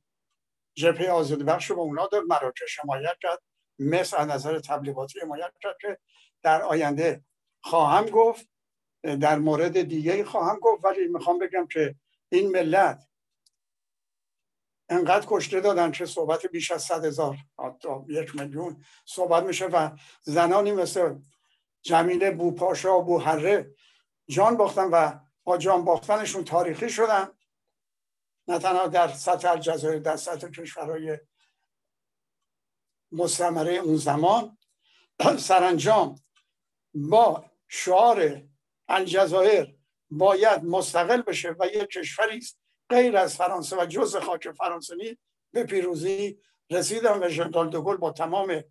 جبهه 0.74 1.10
آزادی 1.10 1.44
بخش 1.44 1.70
رو 1.70 1.76
به 1.76 1.82
اونا 1.82 2.06
داد. 2.06 2.22
مراکش 2.22 2.80
حمایت 2.80 3.16
کرد. 3.22 3.42
مثل 3.78 4.16
از 4.16 4.28
نظر 4.28 4.58
تبلیغاتی 4.58 5.20
حمایت 5.20 5.52
کرد 5.62 5.76
که 5.80 5.98
در 6.42 6.62
آینده 6.62 7.24
خواهم 7.62 8.06
گفت 8.06 8.48
در 9.02 9.38
مورد 9.38 9.82
دیگه 9.82 10.24
خواهم 10.24 10.58
گفت 10.58 10.84
ولی 10.84 11.08
می‌خوام 11.08 11.38
بگم 11.38 11.66
که 11.66 11.94
این 12.28 12.50
ملت 12.50 13.08
انقدر 14.88 15.26
کشته 15.28 15.60
دادن 15.60 15.92
که 15.92 16.06
صحبت 16.06 16.46
بیش 16.46 16.70
از 16.70 16.82
صد 16.82 17.04
هزار 17.04 17.36
یک 18.08 18.36
میلیون 18.36 18.84
صحبت 19.04 19.42
میشه 19.42 19.66
و 19.66 19.90
زنانی 20.22 20.72
مثل 20.72 21.14
جمیله 21.82 22.30
بوپاشا 22.30 22.98
و 22.98 23.02
بوهره 23.02 23.74
جان 24.28 24.56
باختن 24.56 24.88
و 24.92 25.18
با 25.44 25.58
جان 25.58 25.84
باختنشون 25.84 26.44
تاریخی 26.44 26.90
شدن. 26.90 27.28
نه 28.48 28.58
تنها 28.58 28.86
در 28.86 29.08
سطح 29.08 29.50
الجزایر 29.50 29.98
در 29.98 30.16
سطح 30.16 30.48
کشورهای 30.48 31.18
مستمره 33.12 33.72
اون 33.72 33.96
زمان. 33.96 34.58
سرانجام 35.38 36.25
با 36.96 37.44
شعار 37.68 38.42
الجزایر 38.88 39.76
باید 40.10 40.64
مستقل 40.64 41.22
بشه 41.22 41.56
و 41.58 41.66
یک 41.66 41.88
کشوری 41.88 42.38
است. 42.38 42.60
غیر 42.90 43.16
از 43.16 43.36
فرانسه 43.36 43.76
و 43.76 43.86
جز 43.86 44.16
خاک 44.16 44.50
فرانسه 44.50 45.18
به 45.52 45.64
پیروزی 45.64 46.38
رسیدن 46.70 47.22
و 47.22 47.28
ژنرال 47.28 47.70
دوگل 47.70 47.96
با 47.96 48.12
تمام 48.12 48.64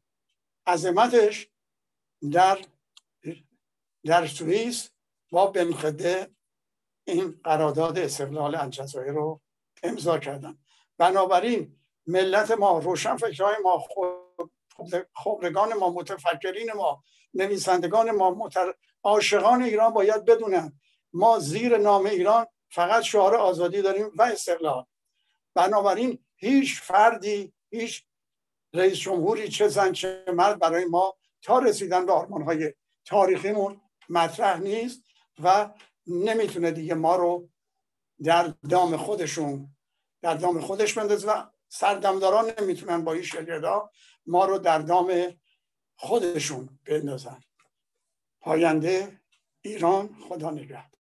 عظمتش 0.67 1.49
در 2.31 2.59
در 4.05 4.27
سوئیس 4.27 4.89
با 5.31 5.47
بنخده 5.47 6.35
این 7.07 7.39
قرارداد 7.43 7.99
استقلال 7.99 8.55
الجزایر 8.55 9.11
رو 9.11 9.41
امضا 9.83 10.17
کردن. 10.17 10.57
بنابراین 10.97 11.79
ملت 12.07 12.51
ما 12.51 12.79
روشن 12.79 13.17
فکرهای 13.17 13.55
ما 13.63 13.87
خبرگان 15.13 15.73
ما 15.73 15.89
متفکرین 15.89 16.73
ما 16.73 17.03
نویسندگان 17.33 18.11
ما 18.11 18.31
متر... 18.31 18.73
عاشقان 19.03 19.63
ایران 19.63 19.93
باید 19.93 20.25
بدونن 20.25 20.79
ما 21.13 21.39
زیر 21.39 21.77
نام 21.77 22.05
ایران 22.05 22.45
فقط 22.69 23.03
شعار 23.03 23.35
آزادی 23.35 23.81
داریم 23.81 24.11
و 24.15 24.21
استقلال. 24.21 24.85
بنابراین 25.53 26.25
هیچ 26.35 26.81
فردی 26.81 27.53
هیچ 27.69 28.03
رئیس 28.73 28.97
جمهوری 28.97 29.49
چه 29.49 29.67
زن 29.67 29.91
چه 29.91 30.25
مرد 30.33 30.59
برای 30.59 30.85
ما 30.85 31.15
تا 31.41 31.59
رسیدن 31.59 32.05
به 32.05 32.13
های 32.13 32.73
تاریخیمون 33.05 33.81
مطرح 34.09 34.59
نیست 34.59 35.01
و 35.43 35.69
نمی‌تونه 36.07 36.71
دیگه 36.71 36.93
ما 36.93 37.15
رو 37.15 37.49
در 38.23 38.53
دام 38.69 38.97
خودشون 38.97 39.75
در 40.21 40.33
دام 40.33 40.61
خودش 40.61 40.93
بندازه 40.93 41.31
و 41.31 41.43
سردمداران 41.69 42.53
نمی‌تونن 42.59 43.03
با 43.03 43.13
این 43.13 43.23
شرکت 43.23 43.61
ما 44.25 44.45
رو 44.45 44.57
در 44.57 44.79
دام 44.79 45.11
خودشون 45.95 46.79
بندازن. 46.85 47.39
پاینده 48.41 49.21
ایران 49.61 50.15
خدا 50.29 50.51
نگهد 50.51 50.95